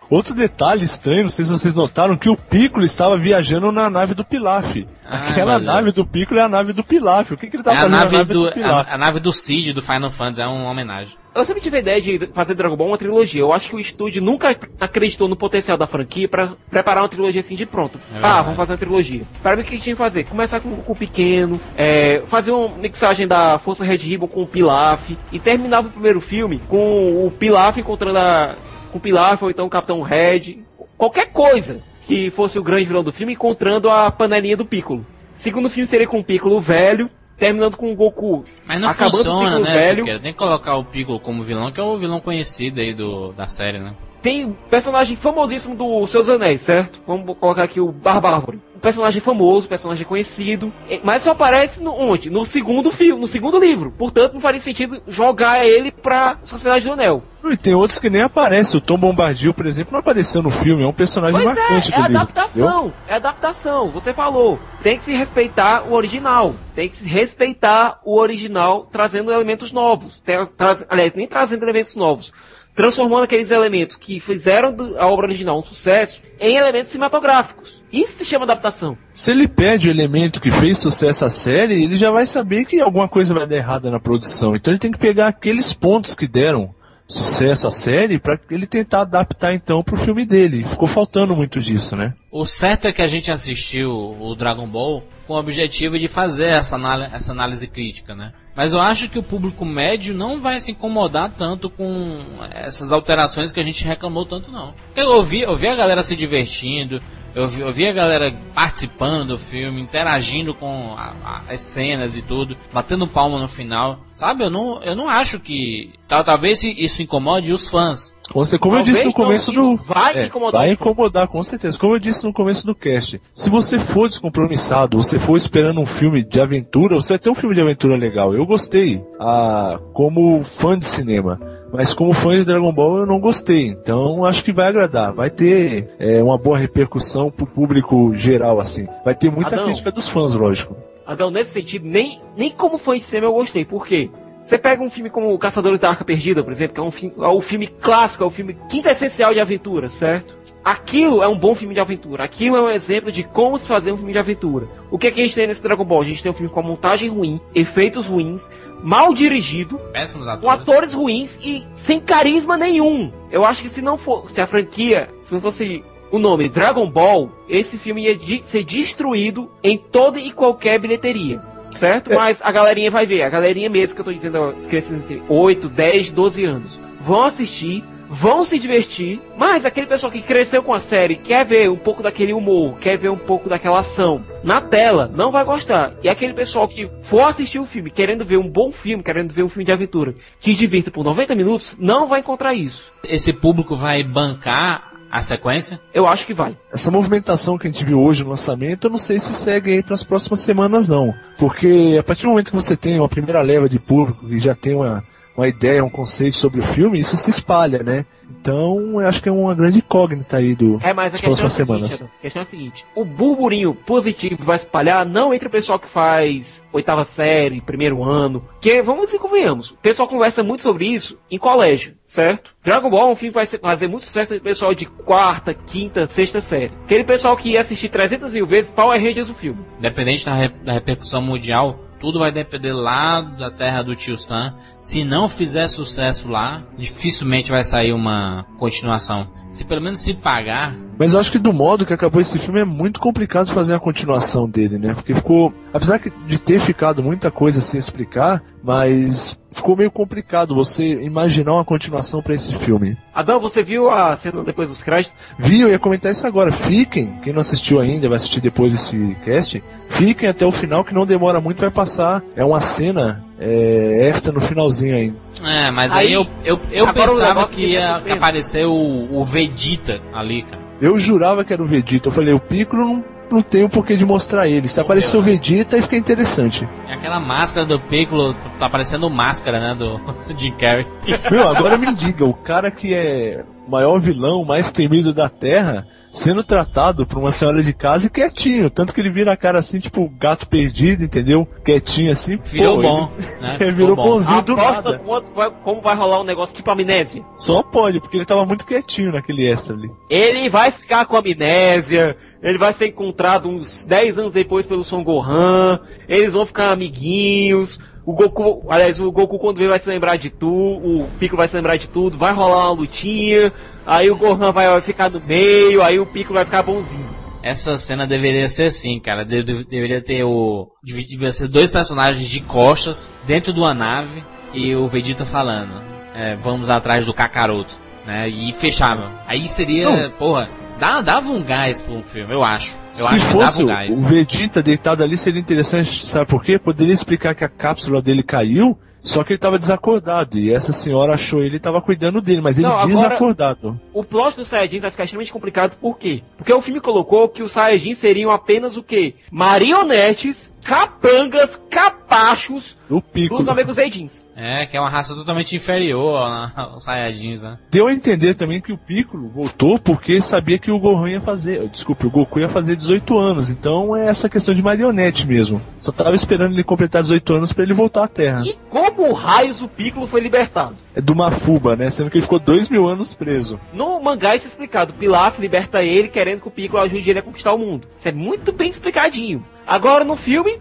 [0.10, 4.14] Outro detalhe estranho, não sei se vocês notaram, que o Piccolo estava viajando na nave
[4.14, 4.86] do Pilaf.
[5.04, 7.32] Ah, Aquela meu nave do Piccolo é a nave do Pilaf.
[7.34, 8.90] O que, que ele tá É a fazendo na nave, do, do, Pilaf?
[8.90, 11.16] a, a nave do Cid do Final Fantasy, é uma homenagem.
[11.36, 13.42] Eu sempre tive a ideia de fazer Dragon Ball uma trilogia.
[13.42, 17.42] Eu acho que o estúdio nunca acreditou no potencial da franquia pra preparar uma trilogia
[17.42, 18.00] assim de pronto.
[18.14, 19.24] É ah, vamos fazer uma trilogia.
[19.44, 20.24] Para mim, o que tinha que fazer?
[20.24, 25.10] Começar com o pequeno, é, fazer uma mixagem da Força Red Ribbon com o Pilaf,
[25.32, 28.56] e terminava o primeiro filme com o Pilaf encontrando a.
[28.96, 30.60] com o Pilaf ou então o Capitão Red.
[30.98, 35.06] Qualquer coisa que fosse o grande vilão do filme encontrando a panelinha do Piccolo.
[35.34, 38.46] Segundo filme seria com o Piccolo velho, terminando com o Goku.
[38.66, 40.06] Mas não acabando com o funciona, Piccolo né, velho.
[40.22, 43.48] Tem que colocar o Piccolo como vilão, que é o vilão conhecido aí do, da
[43.48, 43.94] série, né?
[44.26, 47.00] Tem personagem famosíssimo do Seus Anéis, certo?
[47.06, 48.60] Vamos colocar aqui o Barbárvore.
[48.76, 52.32] Um personagem famoso, personagem conhecido, eh, mas só aparece no, onde?
[52.32, 53.92] No segundo filme, no segundo livro.
[53.92, 57.22] Portanto, não faria sentido jogar ele pra Sociedade do Anel.
[57.44, 58.80] E tem outros que nem aparecem.
[58.80, 60.82] O Tom Bombadil, por exemplo, não apareceu no filme.
[60.82, 62.18] É um personagem Pois marcante é, é do livro.
[62.18, 63.90] adaptação, é adaptação.
[63.90, 69.32] Você falou, tem que se respeitar o original, tem que se respeitar o original, trazendo
[69.32, 70.20] elementos novos.
[70.26, 72.34] Tra- aliás, nem trazendo elementos novos,
[72.76, 77.82] transformando aqueles elementos que fizeram a obra original um sucesso em elementos cinematográficos.
[77.92, 78.94] Isso se chama adaptação.
[79.14, 82.82] Se ele perde o elemento que fez sucesso à série, ele já vai saber que
[82.82, 84.56] alguma coisa vai dar errada na produção.
[84.56, 86.76] Então ele tem que pegar aqueles pontos que deram
[87.08, 90.64] sucesso à série para ele tentar adaptar então pro filme dele.
[90.64, 92.14] Ficou faltando muito disso, né?
[92.32, 96.50] O certo é que a gente assistiu o Dragon Ball com o objetivo de fazer
[96.50, 96.78] essa,
[97.14, 98.34] essa análise crítica, né?
[98.56, 103.52] Mas eu acho que o público médio não vai se incomodar tanto com essas alterações
[103.52, 104.74] que a gente reclamou tanto, não.
[104.96, 107.00] Eu ouvi, eu vi a galera se divertindo,
[107.36, 112.16] Eu vi, eu vi a galera participando do filme, interagindo com a- a- as cenas
[112.16, 114.00] e tudo, batendo palma no final.
[114.14, 115.92] Sabe, eu não, eu não acho que.
[116.08, 118.16] tal- Talvez isso incomode os fãs.
[118.34, 119.76] Você, como eu Talvez disse no começo do.
[119.76, 121.78] vai É, incomodar Vai incomodar, com certeza.
[121.78, 123.22] Como eu disse no começo do cast.
[123.34, 127.36] Se você for descompromissado, você for esperando um filme de aventura, você vai ter um
[127.36, 128.34] filme de aventura legal.
[128.34, 129.04] Eu gostei.
[129.20, 131.40] Ah, como fã de cinema.
[131.76, 133.68] Mas como fã de Dragon Ball eu não gostei.
[133.68, 135.14] Então acho que vai agradar.
[135.14, 138.88] Vai ter é, uma boa repercussão pro público geral, assim.
[139.04, 139.66] Vai ter muita Adão.
[139.66, 140.76] crítica dos fãs, lógico.
[141.06, 143.64] Adão, nesse sentido, nem, nem como fã de cinema eu gostei.
[143.64, 144.10] Por quê?
[144.42, 147.16] Você pega um filme como Caçadores da Arca Perdida, por exemplo, que é um filme,
[147.18, 150.38] é o filme clássico, é o filme quintessencial de aventura, certo?
[150.66, 152.24] Aquilo é um bom filme de aventura.
[152.24, 154.68] Aquilo é um exemplo de como se fazer um filme de aventura.
[154.90, 156.02] O que, é que a gente tem nesse Dragon Ball?
[156.02, 158.50] A gente tem um filme com a montagem ruim, efeitos ruins,
[158.82, 160.62] mal dirigido, Péssimos com atores.
[160.62, 163.12] atores ruins e sem carisma nenhum.
[163.30, 167.30] Eu acho que se não fosse a franquia, se não fosse o nome Dragon Ball,
[167.48, 171.42] esse filme ia de- ser destruído em toda e qualquer bilheteria.
[171.72, 172.12] Certo?
[172.12, 172.16] É.
[172.16, 175.68] Mas a galerinha vai ver, a galerinha mesmo que eu tô dizendo, crianças entre 8,
[175.68, 177.84] 10, 12 anos, vão assistir,
[178.16, 182.02] vão se divertir, mas aquele pessoal que cresceu com a série, quer ver um pouco
[182.02, 185.94] daquele humor, quer ver um pouco daquela ação na tela, não vai gostar.
[186.02, 189.44] E aquele pessoal que for assistir o filme, querendo ver um bom filme, querendo ver
[189.44, 192.90] um filme de aventura, que divirta por 90 minutos, não vai encontrar isso.
[193.04, 195.80] Esse público vai bancar a sequência?
[195.94, 196.58] Eu acho que vai.
[196.72, 199.84] Essa movimentação que a gente viu hoje no lançamento, eu não sei se segue aí
[199.84, 201.14] para as próximas semanas não.
[201.38, 204.56] Porque a partir do momento que você tem uma primeira leva de público que já
[204.56, 205.04] tem uma,
[205.38, 208.06] uma ideia, um conceito sobre o filme, isso se espalha, né?
[208.42, 211.30] Então, eu acho que é uma grande incógnita aí do, É, mas a das questão
[211.32, 211.94] é, a próximas seguinte, semanas.
[211.96, 215.78] Adam, a questão é a seguinte: o burburinho positivo vai espalhar não entre o pessoal
[215.80, 220.86] que faz oitava série, primeiro ano, que vamos dizer convenhamos, o pessoal conversa muito sobre
[220.88, 222.54] isso em colégio, certo?
[222.64, 224.86] Dragon Ball é um filme que vai ser- fazer muito sucesso entre o pessoal de
[224.86, 226.72] quarta, quinta, sexta série.
[226.84, 229.60] Aquele pessoal que ia assistir 300 mil vezes Power Rangers o filme.
[229.80, 234.54] Independente da, re- da repercussão mundial, tudo vai depender lá da terra do tio Sam.
[234.80, 239.28] Se não fizer sucesso lá, dificilmente vai sair uma continuação.
[239.56, 242.60] Se pelo menos se pagar, Mas eu acho que do modo que acabou esse filme
[242.60, 244.94] é muito complicado fazer a continuação dele, né?
[244.94, 250.54] Porque ficou, apesar que- de ter ficado muita coisa sem explicar, mas ficou meio complicado
[250.56, 252.98] você imaginar uma continuação para esse filme.
[253.14, 255.18] Adão, você viu a cena depois dos créditos?
[255.40, 256.52] Vi, eu ia comentar isso agora.
[256.52, 260.94] Fiquem, quem não assistiu ainda, vai assistir depois desse cast, fiquem até o final que
[260.94, 262.22] não demora muito, vai passar.
[262.36, 265.18] É uma cena é, extra no finalzinho ainda.
[265.44, 269.24] É, mas aí, Aí, eu, eu, eu pensava que que ia cena- aparecer o, o
[269.26, 270.64] Vegeta ali, cara.
[270.82, 272.10] Eu jurava que era o Vegeta.
[272.10, 274.68] Eu falei, o Piccolo não, não tem o porquê de mostrar ele.
[274.68, 275.28] Se Não aparecer o né?
[275.32, 276.68] Vegeta, aí fica interessante.
[276.88, 280.00] E aquela máscara do Piccolo, tá parecendo máscara, né, do
[280.38, 280.86] Jim Carrey.
[281.32, 285.88] Meu, agora me diga, o cara que é o maior vilão, mais temido da Terra,
[286.16, 288.70] sendo tratado por uma senhora de casa e quietinho.
[288.70, 291.46] Tanto que ele vira a cara assim, tipo, gato perdido, entendeu?
[291.64, 292.38] Quietinho assim.
[292.46, 293.12] Virou pô, bom,
[293.42, 293.58] né?
[293.60, 294.04] Ele Ficou virou bom.
[294.04, 295.00] bonzinho do Aposta nada.
[295.00, 297.24] quanto vai- como vai rolar um negócio tipo amnésia.
[297.36, 299.92] Só pode, porque ele tava muito quietinho naquele extra ali.
[300.10, 305.04] Ele vai ficar com amnésia, ele vai ser encontrado uns 10 anos depois pelo Son
[305.04, 310.16] Gohan, eles vão ficar amiguinhos, o Goku, aliás, o Goku quando vê vai se lembrar
[310.18, 313.52] de tudo, o Piccolo vai se lembrar de tudo, vai rolar uma lutinha,
[313.86, 317.10] aí o Gohan vai ficar no meio, aí o Piccolo vai ficar bonzinho.
[317.44, 319.24] Essa cena deveria ser assim, cara.
[319.24, 320.68] De- de- deveria ter o.
[320.84, 325.80] deve- Deveria ser dois personagens de costas dentro de uma nave e o Vegeta falando.
[326.18, 327.78] é, vamos atrás do Kakaroto.
[328.08, 328.30] Né?
[328.30, 329.12] E fechava.
[329.28, 329.90] Aí seria.
[329.90, 330.10] Não.
[330.12, 330.50] Porra,
[330.80, 332.76] dá, dava um gás pra um filme, eu acho.
[332.90, 333.98] Eu Se acho que fosse um o, gás.
[333.98, 336.58] o Vegeta deitado ali, seria interessante, sabe por quê?
[336.60, 340.40] Poderia explicar que a cápsula dele caiu, só que ele tava desacordado.
[340.40, 343.80] E essa senhora achou ele e tava cuidando dele, mas ele Não, agora- desacordado.
[343.94, 346.24] O plot dos Saiyajins vai ficar extremamente complicado, por quê?
[346.38, 349.16] Porque o filme colocou que os Saiyajins seriam apenas o quê?
[349.32, 353.38] Marionetes, capangas, capachos O pico.
[353.38, 354.26] dos amigos Saiyajins.
[354.36, 357.58] É, que é uma raça totalmente inferior ao- aos Saiyajins, né?
[357.72, 361.68] Deu a entender também que o Piccolo voltou porque sabia que o Gohan ia fazer.
[361.70, 363.50] Desculpe, o Goku ia fazer 18 anos.
[363.50, 365.62] Então é essa questão de marionete mesmo.
[365.80, 368.44] Só tava esperando ele completar 18 anos pra ele voltar à Terra.
[368.46, 370.76] E como raios o Piccolo foi libertado?
[370.96, 371.90] É do Mafuba, né?
[371.90, 373.60] Sendo que ele ficou dois mil anos preso.
[373.74, 374.94] No mangá isso é explicado.
[374.94, 377.88] Pilaf liberta ele querendo que o Piccolo ajude ele a conquistar o mundo.
[377.98, 379.46] Isso é muito bem explicadinho.
[379.68, 380.60] Agora no filme,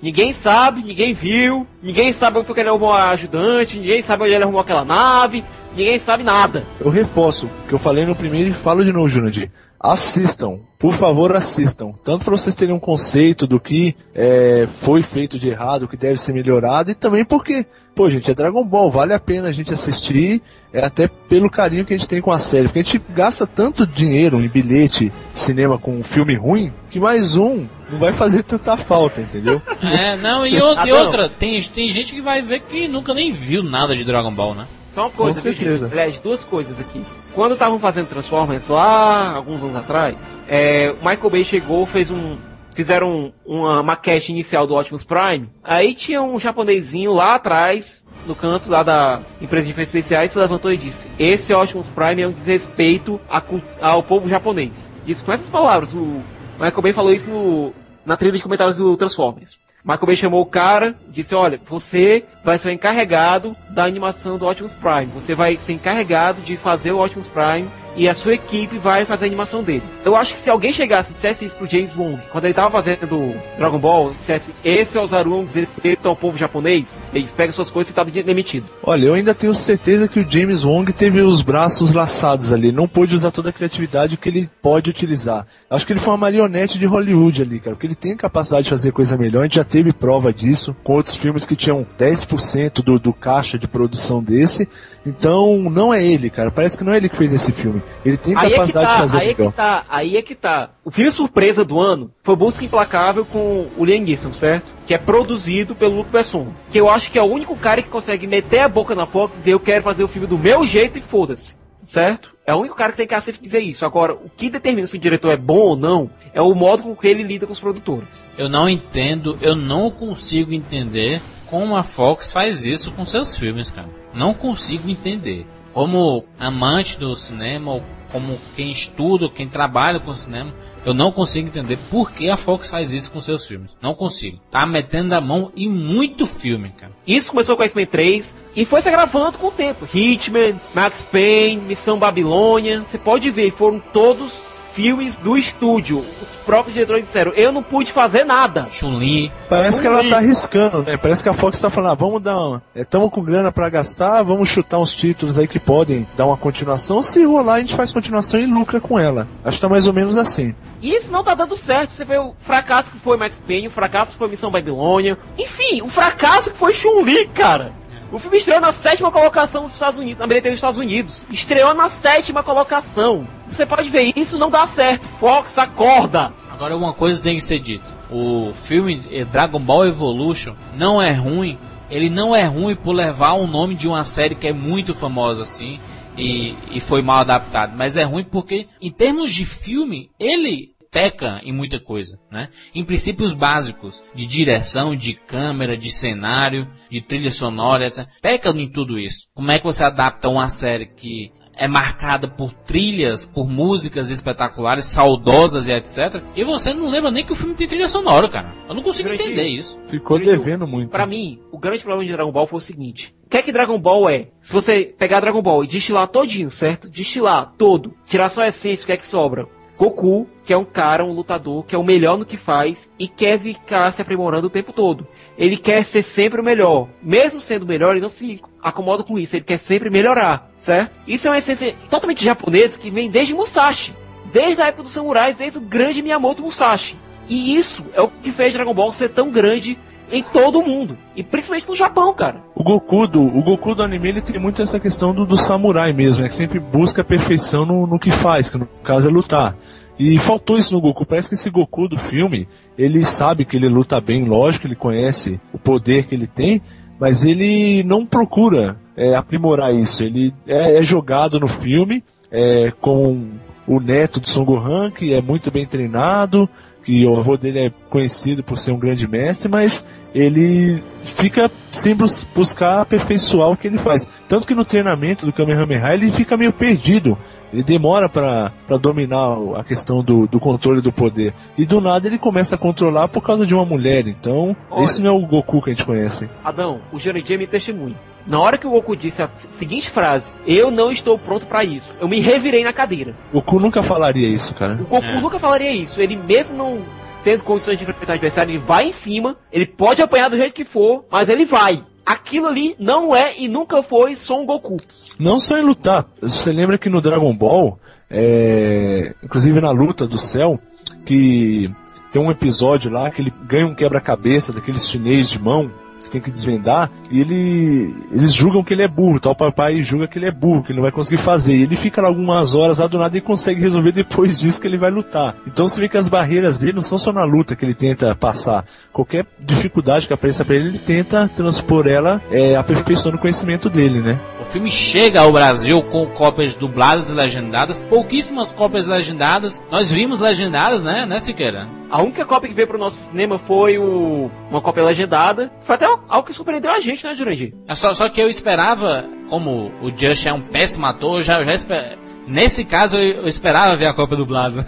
[0.00, 4.24] ninguém sabe, ninguém viu, ninguém sabe onde foi que ele arrumou a ajudante, ninguém sabe
[4.24, 5.44] onde ele arrumou aquela nave.
[5.76, 6.64] ninguém sabe nada.
[6.80, 9.50] Eu reforço o que eu falei no primeiro e falo de novo, Jurandir.
[9.78, 11.92] Assistam, por favor, assistam.
[12.04, 15.96] Tanto para vocês terem um conceito do que é, foi feito de errado, o que
[15.96, 19.52] deve ser melhorado, e também porque, pô, gente, é Dragon Ball, vale a pena a
[19.52, 22.64] gente assistir, é até pelo carinho que a gente tem com a série.
[22.64, 27.36] Porque a gente gasta tanto dinheiro em bilhete, cinema com um filme ruim, que mais
[27.36, 29.60] um não vai fazer tanta falta, entendeu?
[29.82, 33.32] É, não, e, outra, e outra tem, tem gente que vai ver que nunca nem
[33.32, 34.66] viu nada de Dragon Ball, né?
[34.90, 35.86] Só uma coisa, Com certeza.
[35.86, 35.98] viu?
[35.98, 37.04] Aliás, duas coisas aqui.
[37.32, 42.36] Quando estavam fazendo Transformers lá, alguns anos atrás, é, o Michael Bay chegou, fez um.
[42.74, 45.48] Fizeram uma maquete inicial do Optimus Prime.
[45.62, 50.38] Aí tinha um japonesinho lá atrás, no canto lá da empresa de efeitos especiais, se
[50.38, 53.42] levantou e disse: Esse Optimus Prime é um desrespeito a
[53.80, 54.92] ao povo japonês.
[55.06, 55.94] Isso com essas palavras.
[55.94, 56.22] O
[56.58, 57.72] Michael Bay falou isso no,
[58.10, 59.56] na trilha de comentários do Transformers.
[59.84, 64.74] Michael Bay chamou o cara, disse: Olha, você vai ser encarregado da animação do Optimus
[64.74, 65.06] Prime.
[65.14, 69.24] Você vai ser encarregado de fazer o Optimus Prime e a sua equipe vai fazer
[69.24, 69.82] a animação dele.
[70.04, 72.70] Eu acho que se alguém chegasse e dissesse isso pro James Wong, quando ele tava
[72.70, 77.52] fazendo Dragon Ball, dissesse: Esse é o Zaru, um desrespeito ao povo japonês, eles pegam
[77.52, 78.66] suas coisas e tá de- demitido.
[78.82, 82.86] Olha, eu ainda tenho certeza que o James Wong teve os braços laçados ali, não
[82.86, 85.46] pôde usar toda a criatividade que ele pode utilizar.
[85.70, 88.70] Acho que ele foi uma marionete de Hollywood ali, cara, porque ele tem capacidade de
[88.70, 92.82] fazer coisa melhor, a gente já teve prova disso, com outros filmes que tinham 10%
[92.82, 94.68] do, do caixa de produção desse,
[95.06, 97.80] então não é ele, cara, parece que não é ele que fez esse filme.
[98.04, 99.52] Ele tem Aí é capacidade de tá, fazer aí é que melhor.
[99.52, 100.70] tá, aí é que tá.
[100.84, 104.72] O filme surpresa do ano foi Busca Implacável com o Liam Neeson, certo?
[104.86, 106.48] Que é produzido pelo Luc Besson.
[106.68, 109.36] Que eu acho que é o único cara que consegue meter a boca na Fox
[109.36, 111.54] e dizer eu quero fazer o filme do meu jeito e foda-se.
[111.84, 112.34] Certo?
[112.50, 113.86] É o único cara que tem de dizer isso.
[113.86, 116.96] Agora, o que determina se o diretor é bom ou não é o modo com
[116.96, 118.26] que ele lida com os produtores.
[118.36, 123.70] Eu não entendo, eu não consigo entender como a Fox faz isso com seus filmes,
[123.70, 123.88] cara.
[124.12, 125.46] Não consigo entender.
[125.72, 130.54] Como amante do cinema, ou como quem estuda, quem trabalha com cinema,
[130.84, 133.70] eu não consigo entender por que a Fox faz isso com seus filmes.
[133.82, 134.38] Não consigo.
[134.50, 136.92] Tá metendo a mão em muito filme, cara.
[137.06, 139.86] Isso começou com X-Men 3 e foi se agravando com o tempo.
[139.92, 142.82] Hitman, Max Payne, Missão Babilônia.
[142.82, 144.42] Você pode ver, foram todos
[144.72, 146.04] filmes do estúdio.
[146.22, 148.68] Os próprios diretores disseram: Eu não pude fazer nada.
[148.70, 150.96] Chun-Li, Parece que ela tá arriscando, né?
[150.96, 152.62] Parece que a Fox tá falando, ah, vamos dar uma.
[152.74, 157.02] Estamos com grana pra gastar, vamos chutar uns títulos aí que podem dar uma continuação.
[157.02, 159.28] Se rolar, a gente faz continuação e lucra com ela.
[159.44, 160.54] Acho que tá mais ou menos assim.
[160.82, 161.90] E isso não tá dando certo.
[161.90, 165.18] Você vê o fracasso que foi Max Payne, o fracasso que foi Missão Babilônia.
[165.38, 167.72] Enfim, o fracasso que foi Chun-Li, cara.
[168.12, 171.24] O filme estreou na sétima colocação dos Estados Unidos, na bilheteria dos Estados Unidos.
[171.30, 173.26] Estreou na sétima colocação.
[173.48, 175.06] Você pode ver, isso não dá certo.
[175.06, 176.32] Fox, acorda.
[176.50, 177.86] Agora uma coisa tem que ser dita.
[178.10, 181.56] O filme eh, Dragon Ball Evolution não é ruim.
[181.88, 185.42] Ele não é ruim por levar o nome de uma série que é muito famosa
[185.42, 185.78] assim
[186.16, 187.74] e, e foi mal adaptado.
[187.76, 192.48] Mas é ruim porque, em termos de filme, ele peca em muita coisa, né?
[192.74, 198.06] Em princípios básicos de direção, de câmera, de cenário, de trilha sonora, etc.
[198.20, 199.26] Peca em tudo isso.
[199.34, 204.86] Como é que você adapta uma série que é marcada por trilhas, por músicas espetaculares,
[204.86, 206.22] saudosas e etc.
[206.34, 208.54] E você não lembra nem que o filme tem trilha sonora, cara.
[208.66, 209.78] Eu não consigo Grande- entender isso.
[209.88, 210.90] Ficou Gente, devendo muito.
[210.90, 213.14] Pra mim, o grande problema de Dragon Ball foi o seguinte.
[213.26, 214.28] O que é que Dragon Ball é?
[214.40, 216.88] Se você pegar Dragon Ball e destilar todinho, certo?
[216.88, 219.46] Destilar todo, tirar só a essência, o que é que sobra?
[219.80, 223.08] Goku, que é um cara, um lutador, que é o melhor no que faz e
[223.08, 225.08] quer ficar se aprimorando o tempo todo.
[225.38, 226.86] Ele quer ser sempre o melhor.
[227.02, 229.36] Mesmo sendo o melhor, ele não se acomoda com isso.
[229.36, 231.00] Ele quer sempre melhorar, certo?
[231.06, 233.94] Isso é uma essência totalmente japonesa que vem desde Musashi.
[234.30, 236.98] Desde a época dos samurais, desde o grande Miyamoto Musashi.
[237.26, 239.78] E isso é o que fez Dragon Ball ser tão grande
[240.10, 240.96] em todo o mundo.
[241.14, 242.42] E principalmente no Japão, cara.
[242.54, 245.92] O Goku do, o Goku do anime ele tem muito essa questão do, do samurai
[245.92, 246.28] mesmo, né?
[246.28, 249.56] Que sempre busca a perfeição no, no que faz, que no caso é lutar.
[249.98, 251.04] E faltou isso no Goku.
[251.04, 255.38] Parece que esse Goku do filme, ele sabe que ele luta bem, lógico, ele conhece
[255.52, 256.60] o poder que ele tem,
[256.98, 260.02] mas ele não procura é, aprimorar isso.
[260.04, 263.28] Ele é, é jogado no filme é, com
[263.66, 266.48] o neto de Son Gohan, que é muito bem treinado,
[266.82, 271.94] que o avô dele é conhecido por ser um grande mestre, mas ele fica sem
[271.94, 274.08] bus- buscar aperfeiçoar o que ele faz.
[274.28, 277.16] Tanto que no treinamento do Kamehameha ele fica meio perdido.
[277.52, 281.34] Ele demora pra dominar a questão do, do controle do poder.
[281.58, 284.06] E do nada ele começa a controlar por causa de uma mulher.
[284.06, 284.84] Então, Olha.
[284.84, 286.28] esse não é o Goku que a gente conhece.
[286.44, 287.96] Adão, o Johnny me testemunha.
[288.26, 291.96] Na hora que o Goku disse a seguinte frase, eu não estou pronto pra isso.
[292.00, 293.14] Eu me revirei na cadeira.
[293.32, 294.74] Goku nunca falaria isso, cara.
[294.74, 295.20] O Goku É.
[295.20, 296.00] nunca falaria isso.
[296.00, 296.78] Ele mesmo não
[297.24, 300.54] tendo condições de enfrentar o adversário, ele vai em cima, ele pode apanhar do jeito
[300.54, 301.82] que for, mas ele vai.
[302.06, 304.78] aquilo ali não é e nunca foi Son Goku.
[305.18, 306.04] Não só em lutar.
[306.20, 307.78] Você lembra que no Dragon Ball,
[308.10, 310.58] é, inclusive na luta do céu,
[311.04, 311.70] que
[312.10, 315.70] tem um episódio lá que ele ganha um quebra-cabeça daqueles chinês de mão
[316.10, 320.18] tem que desvendar, e ele, eles julgam que ele é burro, tal papai julga que
[320.18, 321.56] ele é burro, que ele não vai conseguir fazer.
[321.56, 324.78] E ele fica algumas horas lá do nada e consegue resolver depois disso que ele
[324.78, 325.36] vai lutar.
[325.46, 328.14] Então você vê que as barreiras dele não são só na luta que ele tenta
[328.14, 328.64] passar.
[328.92, 334.00] Qualquer dificuldade que apareça para ele, ele tenta transpor ela é, aperfeiçoando o conhecimento dele,
[334.00, 334.18] né?
[334.50, 339.64] O filme chega ao Brasil com cópias dubladas e legendadas, pouquíssimas cópias legendadas.
[339.70, 341.68] Nós vimos legendadas, né, né, Siqueira?
[341.88, 345.52] A única cópia que veio pro nosso cinema foi o, uma cópia legendada.
[345.60, 347.54] Foi até algo que surpreendeu a gente, né, Jurandir?
[347.68, 351.40] É só, só que eu esperava, como o Just é um péssimo ator, eu já,
[351.44, 351.96] já esper...
[352.26, 354.66] Nesse caso eu, eu, esperava ver a cópia dublada.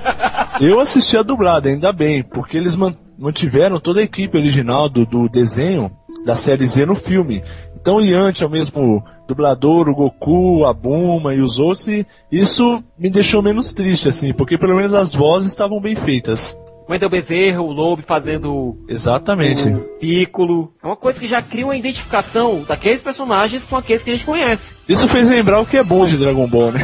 [0.58, 2.78] eu assisti a dublada, ainda bem, porque eles
[3.18, 7.42] mantiveram toda a equipe original do, do desenho da série Z no filme.
[7.78, 12.82] Então Yanti é o mesmo dublador, o Goku, a Buma e os outros, e isso
[12.98, 16.58] me deixou menos triste, assim, porque pelo menos as vozes estavam bem feitas.
[16.88, 18.78] Wendel Bezerra, o Lobo fazendo.
[18.88, 19.68] Exatamente.
[19.68, 20.72] O Piccolo.
[20.82, 24.24] É uma coisa que já cria uma identificação daqueles personagens com aqueles que a gente
[24.24, 24.74] conhece.
[24.88, 26.80] Isso fez lembrar o que é bom de Dragon Ball, né?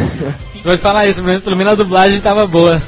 [0.63, 2.83] Vou falar isso, pelo menos a dublagem estava boa.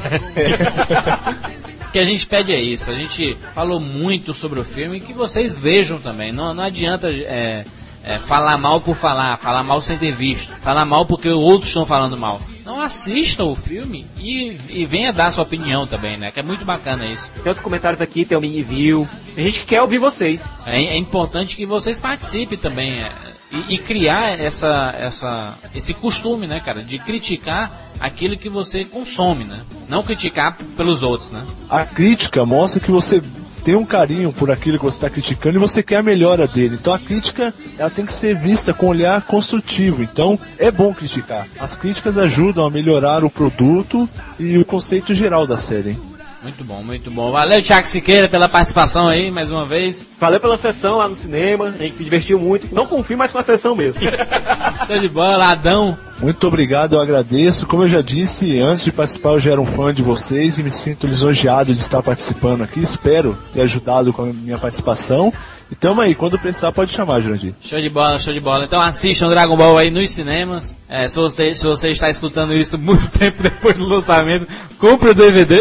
[1.89, 2.91] O que a gente pede é isso.
[2.91, 6.33] A gente falou muito sobre o filme que vocês vejam também.
[6.33, 7.65] Não, não adianta é,
[8.07, 11.85] é, falar mal por falar, falar mal sem ter visto, falar mal porque outros estão
[11.85, 12.41] falando mal.
[12.65, 16.31] Não assista o filme e, e venha dar sua opinião também, né?
[16.31, 17.31] Que é muito bacana isso.
[17.43, 19.09] Tem os comentários aqui, tem o mini view.
[19.37, 20.49] A gente quer ouvir vocês.
[20.65, 23.03] É, é importante que vocês participem também.
[23.03, 23.13] É,
[23.53, 29.45] e, e, criar essa, essa, esse costume, né, cara, de criticar aquilo que você consome,
[29.45, 29.63] né?
[29.89, 31.45] Não criticar pelos outros, né?
[31.71, 33.23] A crítica mostra que você
[33.67, 36.77] tem um carinho por aquilo que você está criticando e você quer a melhora dele.
[36.81, 40.05] Então a crítica ela tem que ser vista com um olhar construtivo.
[40.05, 41.49] Então é bom criticar.
[41.59, 44.09] As críticas ajudam a melhorar o produto
[44.39, 45.99] e o conceito geral da série.
[46.47, 47.33] Muito bom, muito bom.
[47.33, 50.07] Valeu, Thiago Siqueira, pela participação aí, mais uma vez.
[50.21, 52.73] Valeu pela sessão lá no cinema, a gente se divertiu muito.
[52.73, 54.01] Não com o filme, mas com a sessão mesmo.
[54.87, 55.99] Show de bola, Adão.
[56.21, 57.67] Muito obrigado, eu agradeço.
[57.67, 60.63] Como eu já disse, antes de participar, eu já era um fã de vocês e
[60.63, 62.79] me sinto lisonjeado de estar participando aqui.
[62.79, 65.33] Espero ter ajudado com a minha participação.
[65.71, 67.53] E tamo aí, quando precisar pode chamar, Jurandir.
[67.61, 68.65] Show de bola, show de bola.
[68.65, 70.75] Então assistam Dragon Ball aí nos cinemas.
[70.89, 74.47] É, se, você, se você está escutando isso muito tempo depois do lançamento,
[74.79, 75.61] compre o DVD.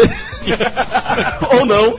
[1.58, 1.98] Ou não.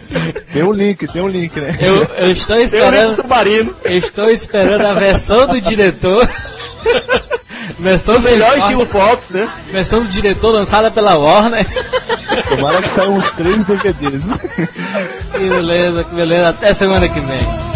[0.53, 1.77] Tem um link, tem um link, né?
[1.81, 3.25] Eu, eu estou esperando.
[3.83, 6.27] Eu estou esperando a versão do diretor.
[7.79, 9.47] Versão melhor estilo Fox, né?
[9.71, 11.65] Versão do diretor lançada pela Warner.
[12.49, 14.25] Tomara que saiam uns três DVDs.
[15.33, 16.49] Que beleza, que beleza.
[16.49, 17.66] Até semana que vem.